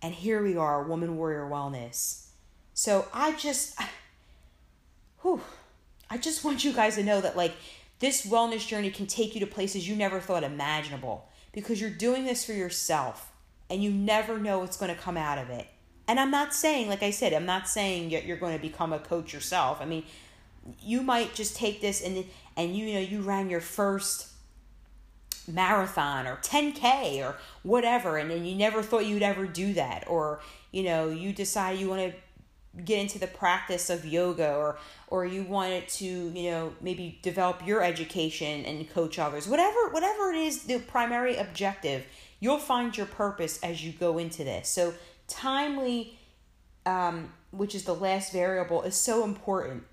and 0.00 0.14
here 0.14 0.42
we 0.42 0.56
are, 0.56 0.84
Woman 0.84 1.18
Warrior 1.18 1.48
Wellness. 1.50 2.28
So 2.74 3.06
I 3.12 3.32
just, 3.32 3.78
whew, 5.22 5.42
I 6.08 6.18
just 6.18 6.44
want 6.44 6.64
you 6.64 6.72
guys 6.72 6.94
to 6.94 7.02
know 7.02 7.20
that 7.20 7.36
like 7.36 7.52
this 7.98 8.26
wellness 8.26 8.66
journey 8.66 8.90
can 8.90 9.06
take 9.06 9.34
you 9.34 9.40
to 9.40 9.46
places 9.46 9.88
you 9.88 9.96
never 9.96 10.20
thought 10.20 10.44
imaginable 10.44 11.28
because 11.52 11.78
you're 11.78 11.90
doing 11.90 12.24
this 12.24 12.42
for 12.44 12.52
yourself 12.52 13.32
and 13.68 13.82
you 13.82 13.90
never 13.90 14.38
know 14.38 14.60
what's 14.60 14.78
going 14.78 14.94
to 14.94 15.00
come 15.00 15.18
out 15.18 15.36
of 15.36 15.50
it. 15.50 15.66
And 16.08 16.20
I'm 16.20 16.30
not 16.30 16.54
saying, 16.54 16.88
like 16.88 17.02
I 17.02 17.10
said, 17.10 17.34
I'm 17.34 17.46
not 17.46 17.68
saying 17.68 18.10
you're 18.10 18.36
going 18.36 18.56
to 18.56 18.62
become 18.62 18.92
a 18.92 18.98
coach 19.00 19.34
yourself. 19.34 19.78
I 19.80 19.86
mean, 19.86 20.04
you 20.80 21.02
might 21.02 21.34
just 21.34 21.56
take 21.56 21.80
this 21.80 22.02
and 22.02 22.24
and 22.56 22.76
you, 22.76 22.94
know 22.94 23.00
you 23.00 23.20
ran 23.20 23.50
your 23.50 23.60
first 23.60 24.28
marathon 25.48 26.26
or 26.26 26.36
10k 26.36 27.24
or 27.24 27.36
whatever 27.62 28.16
and 28.16 28.30
then 28.30 28.44
you 28.44 28.56
never 28.56 28.82
thought 28.82 29.06
you'd 29.06 29.22
ever 29.22 29.46
do 29.46 29.72
that. 29.74 30.04
Or 30.08 30.40
you 30.72 30.82
know 30.82 31.08
you 31.08 31.32
decide 31.32 31.78
you 31.78 31.88
want 31.88 32.12
to 32.12 32.82
get 32.84 32.98
into 32.98 33.18
the 33.18 33.26
practice 33.26 33.88
of 33.88 34.04
yoga 34.04 34.54
or 34.54 34.78
or 35.08 35.24
you 35.24 35.42
wanted 35.44 35.88
to 35.88 36.04
you 36.04 36.50
know 36.50 36.72
maybe 36.80 37.18
develop 37.22 37.66
your 37.66 37.82
education 37.82 38.64
and 38.64 38.88
coach 38.90 39.18
others. 39.18 39.46
Whatever 39.46 39.90
whatever 39.90 40.30
it 40.30 40.38
is 40.38 40.64
the 40.64 40.78
primary 40.78 41.36
objective 41.36 42.04
you'll 42.38 42.58
find 42.58 42.94
your 42.96 43.06
purpose 43.06 43.58
as 43.62 43.84
you 43.84 43.92
go 43.92 44.18
into 44.18 44.44
this. 44.44 44.68
So 44.68 44.94
timely 45.28 46.18
um, 46.84 47.32
which 47.50 47.74
is 47.74 47.84
the 47.84 47.94
last 47.94 48.32
variable 48.32 48.82
is 48.82 48.94
so 48.94 49.24
important 49.24 49.84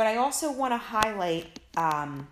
but 0.00 0.06
I 0.06 0.16
also 0.16 0.50
want 0.50 0.72
to 0.72 0.78
highlight, 0.78 1.60
um, 1.76 2.26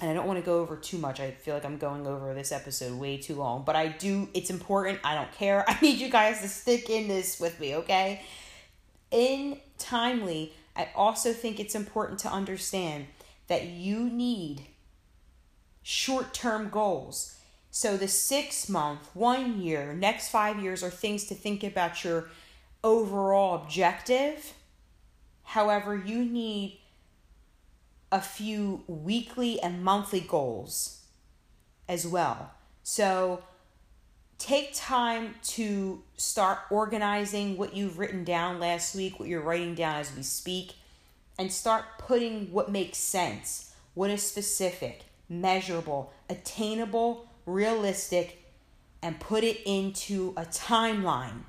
and 0.00 0.10
I 0.10 0.14
don't 0.14 0.26
want 0.26 0.38
to 0.38 0.42
go 0.42 0.60
over 0.60 0.76
too 0.76 0.96
much. 0.96 1.20
I 1.20 1.30
feel 1.30 1.52
like 1.52 1.66
I'm 1.66 1.76
going 1.76 2.06
over 2.06 2.32
this 2.32 2.52
episode 2.52 2.98
way 2.98 3.18
too 3.18 3.34
long, 3.34 3.64
but 3.66 3.76
I 3.76 3.88
do, 3.88 4.30
it's 4.32 4.48
important. 4.48 4.98
I 5.04 5.14
don't 5.14 5.30
care. 5.30 5.62
I 5.68 5.78
need 5.82 5.98
you 5.98 6.08
guys 6.08 6.40
to 6.40 6.48
stick 6.48 6.88
in 6.88 7.06
this 7.06 7.38
with 7.38 7.60
me, 7.60 7.76
okay? 7.76 8.22
In 9.10 9.60
Timely, 9.76 10.54
I 10.74 10.88
also 10.96 11.34
think 11.34 11.60
it's 11.60 11.74
important 11.74 12.18
to 12.20 12.30
understand 12.30 13.08
that 13.48 13.66
you 13.66 14.08
need 14.08 14.62
short 15.82 16.32
term 16.32 16.70
goals. 16.70 17.36
So 17.70 17.98
the 17.98 18.08
six 18.08 18.70
month, 18.70 19.10
one 19.12 19.60
year, 19.60 19.92
next 19.92 20.30
five 20.30 20.58
years 20.62 20.82
are 20.82 20.88
things 20.88 21.24
to 21.26 21.34
think 21.34 21.62
about 21.62 22.04
your 22.04 22.30
overall 22.82 23.56
objective 23.56 24.54
However, 25.50 25.96
you 25.96 26.24
need 26.24 26.78
a 28.12 28.20
few 28.20 28.84
weekly 28.86 29.60
and 29.60 29.82
monthly 29.82 30.20
goals 30.20 31.02
as 31.88 32.06
well. 32.06 32.52
So 32.84 33.42
take 34.38 34.72
time 34.74 35.34
to 35.42 36.04
start 36.16 36.60
organizing 36.70 37.56
what 37.56 37.74
you've 37.74 37.98
written 37.98 38.22
down 38.22 38.60
last 38.60 38.94
week, 38.94 39.18
what 39.18 39.28
you're 39.28 39.42
writing 39.42 39.74
down 39.74 39.96
as 39.96 40.14
we 40.14 40.22
speak, 40.22 40.74
and 41.36 41.50
start 41.50 41.84
putting 41.98 42.52
what 42.52 42.70
makes 42.70 42.98
sense, 42.98 43.74
what 43.94 44.08
is 44.08 44.22
specific, 44.22 45.00
measurable, 45.28 46.12
attainable, 46.28 47.28
realistic, 47.44 48.44
and 49.02 49.18
put 49.18 49.42
it 49.42 49.60
into 49.66 50.32
a 50.36 50.44
timeline. 50.44 51.42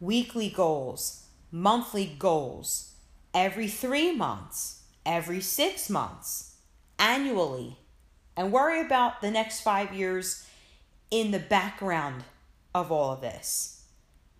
Weekly 0.00 0.50
goals 0.50 1.26
monthly 1.50 2.06
goals 2.18 2.94
every 3.34 3.68
three 3.68 4.14
months, 4.14 4.82
every 5.04 5.40
six 5.40 5.88
months, 5.88 6.56
annually, 6.98 7.78
and 8.36 8.52
worry 8.52 8.80
about 8.80 9.20
the 9.20 9.30
next 9.30 9.60
five 9.60 9.92
years 9.92 10.46
in 11.10 11.30
the 11.30 11.38
background 11.38 12.24
of 12.74 12.92
all 12.92 13.12
of 13.12 13.20
this. 13.20 13.84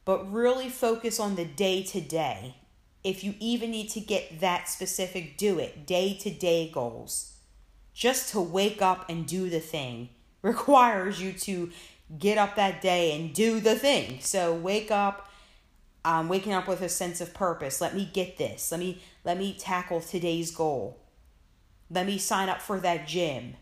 But 0.04 0.32
really 0.32 0.68
focus 0.68 1.18
on 1.20 1.36
the 1.36 1.44
day 1.44 1.82
to 1.84 2.00
day. 2.00 2.56
If 3.04 3.22
you 3.24 3.34
even 3.40 3.70
need 3.70 3.90
to 3.90 4.00
get 4.00 4.40
that 4.40 4.68
specific, 4.68 5.36
do 5.36 5.58
it. 5.58 5.86
Day 5.86 6.16
to 6.20 6.30
day 6.30 6.70
goals. 6.72 7.34
Just 7.94 8.30
to 8.32 8.40
wake 8.40 8.80
up 8.80 9.08
and 9.08 9.26
do 9.26 9.50
the 9.50 9.60
thing 9.60 10.10
requires 10.42 11.20
you 11.20 11.32
to 11.32 11.70
get 12.18 12.38
up 12.38 12.56
that 12.56 12.80
day 12.80 13.18
and 13.18 13.34
do 13.34 13.60
the 13.60 13.74
thing. 13.74 14.18
So 14.20 14.54
wake 14.54 14.90
up, 14.90 15.27
um, 16.08 16.26
waking 16.26 16.54
up 16.54 16.66
with 16.66 16.80
a 16.80 16.88
sense 16.88 17.20
of 17.20 17.34
purpose. 17.34 17.82
Let 17.82 17.94
me 17.94 18.08
get 18.10 18.38
this. 18.38 18.72
Let 18.72 18.80
me 18.80 19.02
let 19.24 19.36
me 19.36 19.52
tackle 19.52 20.00
today's 20.00 20.50
goal. 20.50 20.98
Let 21.90 22.06
me 22.06 22.16
sign 22.16 22.48
up 22.48 22.62
for 22.62 22.80
that 22.80 23.06
gym. 23.06 23.56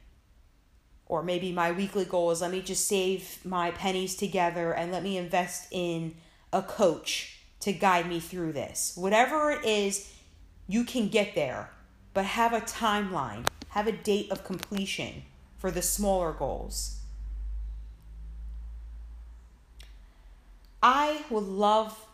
Or 1.07 1.25
maybe 1.25 1.51
my 1.51 1.73
weekly 1.73 2.05
goal 2.05 2.31
is 2.31 2.43
let 2.43 2.53
me 2.53 2.63
just 2.63 2.87
save 2.87 3.45
my 3.45 3.73
pennies 3.73 4.15
together 4.15 4.73
and 4.73 4.93
let 4.93 5.03
me 5.03 5.17
invest 5.17 5.67
in 5.73 6.15
a 6.53 6.63
coach 6.63 7.41
to 7.61 7.73
guide 7.73 8.09
me 8.09 8.21
through 8.21 8.53
this. 8.53 8.93
Whatever 8.95 9.51
it 9.51 9.65
is, 9.65 10.13
you 10.69 10.85
can 10.85 11.09
get 11.09 11.35
there, 11.35 11.71
but 12.15 12.25
have 12.25 12.53
a 12.53 12.61
timeline, 12.61 13.45
have 13.71 13.89
a 13.89 13.93
date 13.93 14.31
of 14.31 14.45
completion 14.45 15.25
for 15.59 15.73
the 15.73 15.83
smaller 15.83 16.33
goals. 16.33 17.01
I 20.81 21.25
would 21.29 21.43
love 21.45 22.06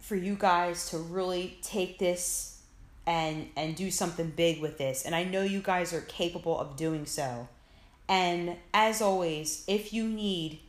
for 0.00 0.16
you 0.16 0.34
guys 0.34 0.90
to 0.90 0.98
really 0.98 1.58
take 1.62 1.98
this 1.98 2.60
and 3.06 3.48
and 3.56 3.76
do 3.76 3.90
something 3.90 4.30
big 4.30 4.60
with 4.60 4.76
this 4.76 5.04
and 5.04 5.14
I 5.14 5.24
know 5.24 5.42
you 5.42 5.60
guys 5.60 5.92
are 5.92 6.02
capable 6.02 6.58
of 6.58 6.76
doing 6.76 7.06
so. 7.06 7.48
And 8.08 8.56
as 8.74 9.00
always, 9.00 9.64
if 9.68 9.92
you 9.92 10.08
need 10.08 10.60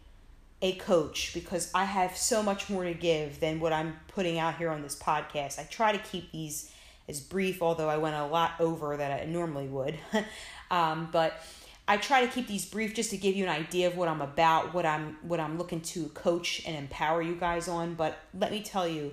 a 0.62 0.74
coach 0.74 1.34
because 1.34 1.72
I 1.74 1.86
have 1.86 2.15
so 2.15 2.44
much 2.44 2.70
more 2.70 2.84
to 2.84 2.94
give 2.94 3.39
than 3.39 3.60
what 3.60 3.74
I'm 3.74 4.00
putting 4.08 4.38
out 4.38 4.58
here 4.58 4.70
on 4.70 4.82
this 4.82 4.96
podcast. 4.96 5.60
I 5.60 5.63
try 5.63 5.91
to 5.91 5.98
keep 5.98 6.32
these 6.32 6.72
as 7.10 7.20
brief, 7.20 7.62
although 7.62 7.89
I 7.89 7.98
went 7.98 8.15
a 8.15 8.26
lot 8.26 8.54
over 8.60 8.96
that 8.96 9.22
I 9.22 9.26
normally 9.26 9.67
would. 9.67 9.98
um, 10.72 11.10
but 11.12 11.44
I 11.91 11.97
try 11.97 12.25
to 12.25 12.32
keep 12.32 12.47
these 12.47 12.63
brief 12.63 12.93
just 12.93 13.10
to 13.10 13.17
give 13.17 13.36
you 13.36 13.43
an 13.43 13.49
idea 13.49 13.88
of 13.88 13.97
what 13.97 14.08
I'm 14.08 14.21
about, 14.21 14.73
what 14.73 14.86
I'm 14.86 15.17
what 15.23 15.41
I'm 15.41 15.58
looking 15.58 15.82
to 15.82 16.06
coach 16.13 16.62
and 16.65 16.73
empower 16.73 17.21
you 17.21 17.36
guys 17.36 17.67
on. 17.67 17.95
But 17.95 18.17
let 18.34 18.49
me 18.49 18.62
tell 18.62 18.88
you, 18.88 19.12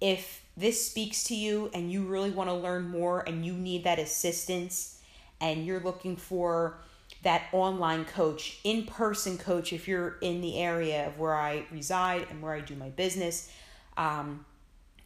if 0.00 0.42
this 0.56 0.86
speaks 0.88 1.24
to 1.24 1.34
you 1.34 1.70
and 1.74 1.92
you 1.92 2.04
really 2.04 2.30
want 2.30 2.48
to 2.48 2.54
learn 2.54 2.88
more 2.88 3.20
and 3.20 3.44
you 3.44 3.52
need 3.52 3.84
that 3.84 3.98
assistance 3.98 4.98
and 5.42 5.66
you're 5.66 5.80
looking 5.80 6.16
for 6.16 6.78
that 7.22 7.48
online 7.52 8.06
coach, 8.06 8.60
in 8.64 8.86
person 8.86 9.36
coach, 9.36 9.74
if 9.74 9.86
you're 9.86 10.16
in 10.22 10.40
the 10.40 10.58
area 10.58 11.08
of 11.08 11.18
where 11.18 11.34
I 11.34 11.66
reside 11.70 12.28
and 12.30 12.40
where 12.40 12.54
I 12.54 12.60
do 12.60 12.76
my 12.76 12.88
business, 12.88 13.52
um, 13.98 14.46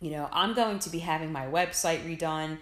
you 0.00 0.12
know, 0.12 0.28
I'm 0.32 0.54
going 0.54 0.78
to 0.78 0.90
be 0.90 1.00
having 1.00 1.32
my 1.32 1.46
website 1.46 2.04
redone. 2.04 2.58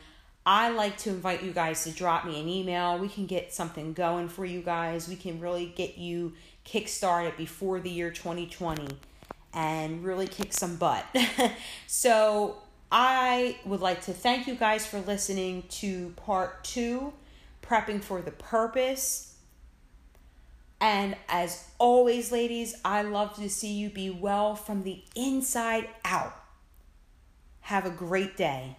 I 0.51 0.71
like 0.71 0.97
to 0.99 1.11
invite 1.11 1.43
you 1.43 1.53
guys 1.53 1.85
to 1.85 1.91
drop 1.91 2.25
me 2.25 2.41
an 2.41 2.49
email. 2.49 2.99
We 2.99 3.11
can 3.11 3.27
get 3.27 3.53
something 3.53 3.93
going 3.93 4.31
for 4.31 4.47
you 4.47 4.63
guys. 4.63 5.07
We 5.07 5.15
can 5.15 5.41
really 5.41 5.67
get 5.67 5.99
you 5.99 6.33
kickstarted 6.65 7.37
before 7.37 7.81
the 7.81 7.91
year 7.91 8.11
2020 8.11 8.89
and 9.53 10.03
really 10.03 10.27
kick 10.27 10.55
some 10.55 10.77
butt. 10.77 11.05
so, 11.87 12.57
I 12.91 13.59
would 13.67 13.83
like 13.83 14.01
to 14.07 14.15
thank 14.15 14.47
you 14.47 14.55
guys 14.55 14.87
for 14.87 15.01
listening 15.01 15.65
to 15.69 16.15
part 16.17 16.65
two, 16.65 17.13
Prepping 17.61 18.03
for 18.03 18.23
the 18.23 18.31
Purpose. 18.31 19.35
And 20.81 21.15
as 21.29 21.69
always, 21.77 22.33
ladies, 22.33 22.75
I 22.87 23.03
love 23.03 23.37
to 23.37 23.51
see 23.51 23.75
you 23.75 23.91
be 23.91 24.09
well 24.09 24.55
from 24.55 24.83
the 24.83 25.05
inside 25.15 25.91
out. 26.07 26.35
Have 27.61 27.85
a 27.85 27.91
great 27.91 28.39
day. 28.39 28.79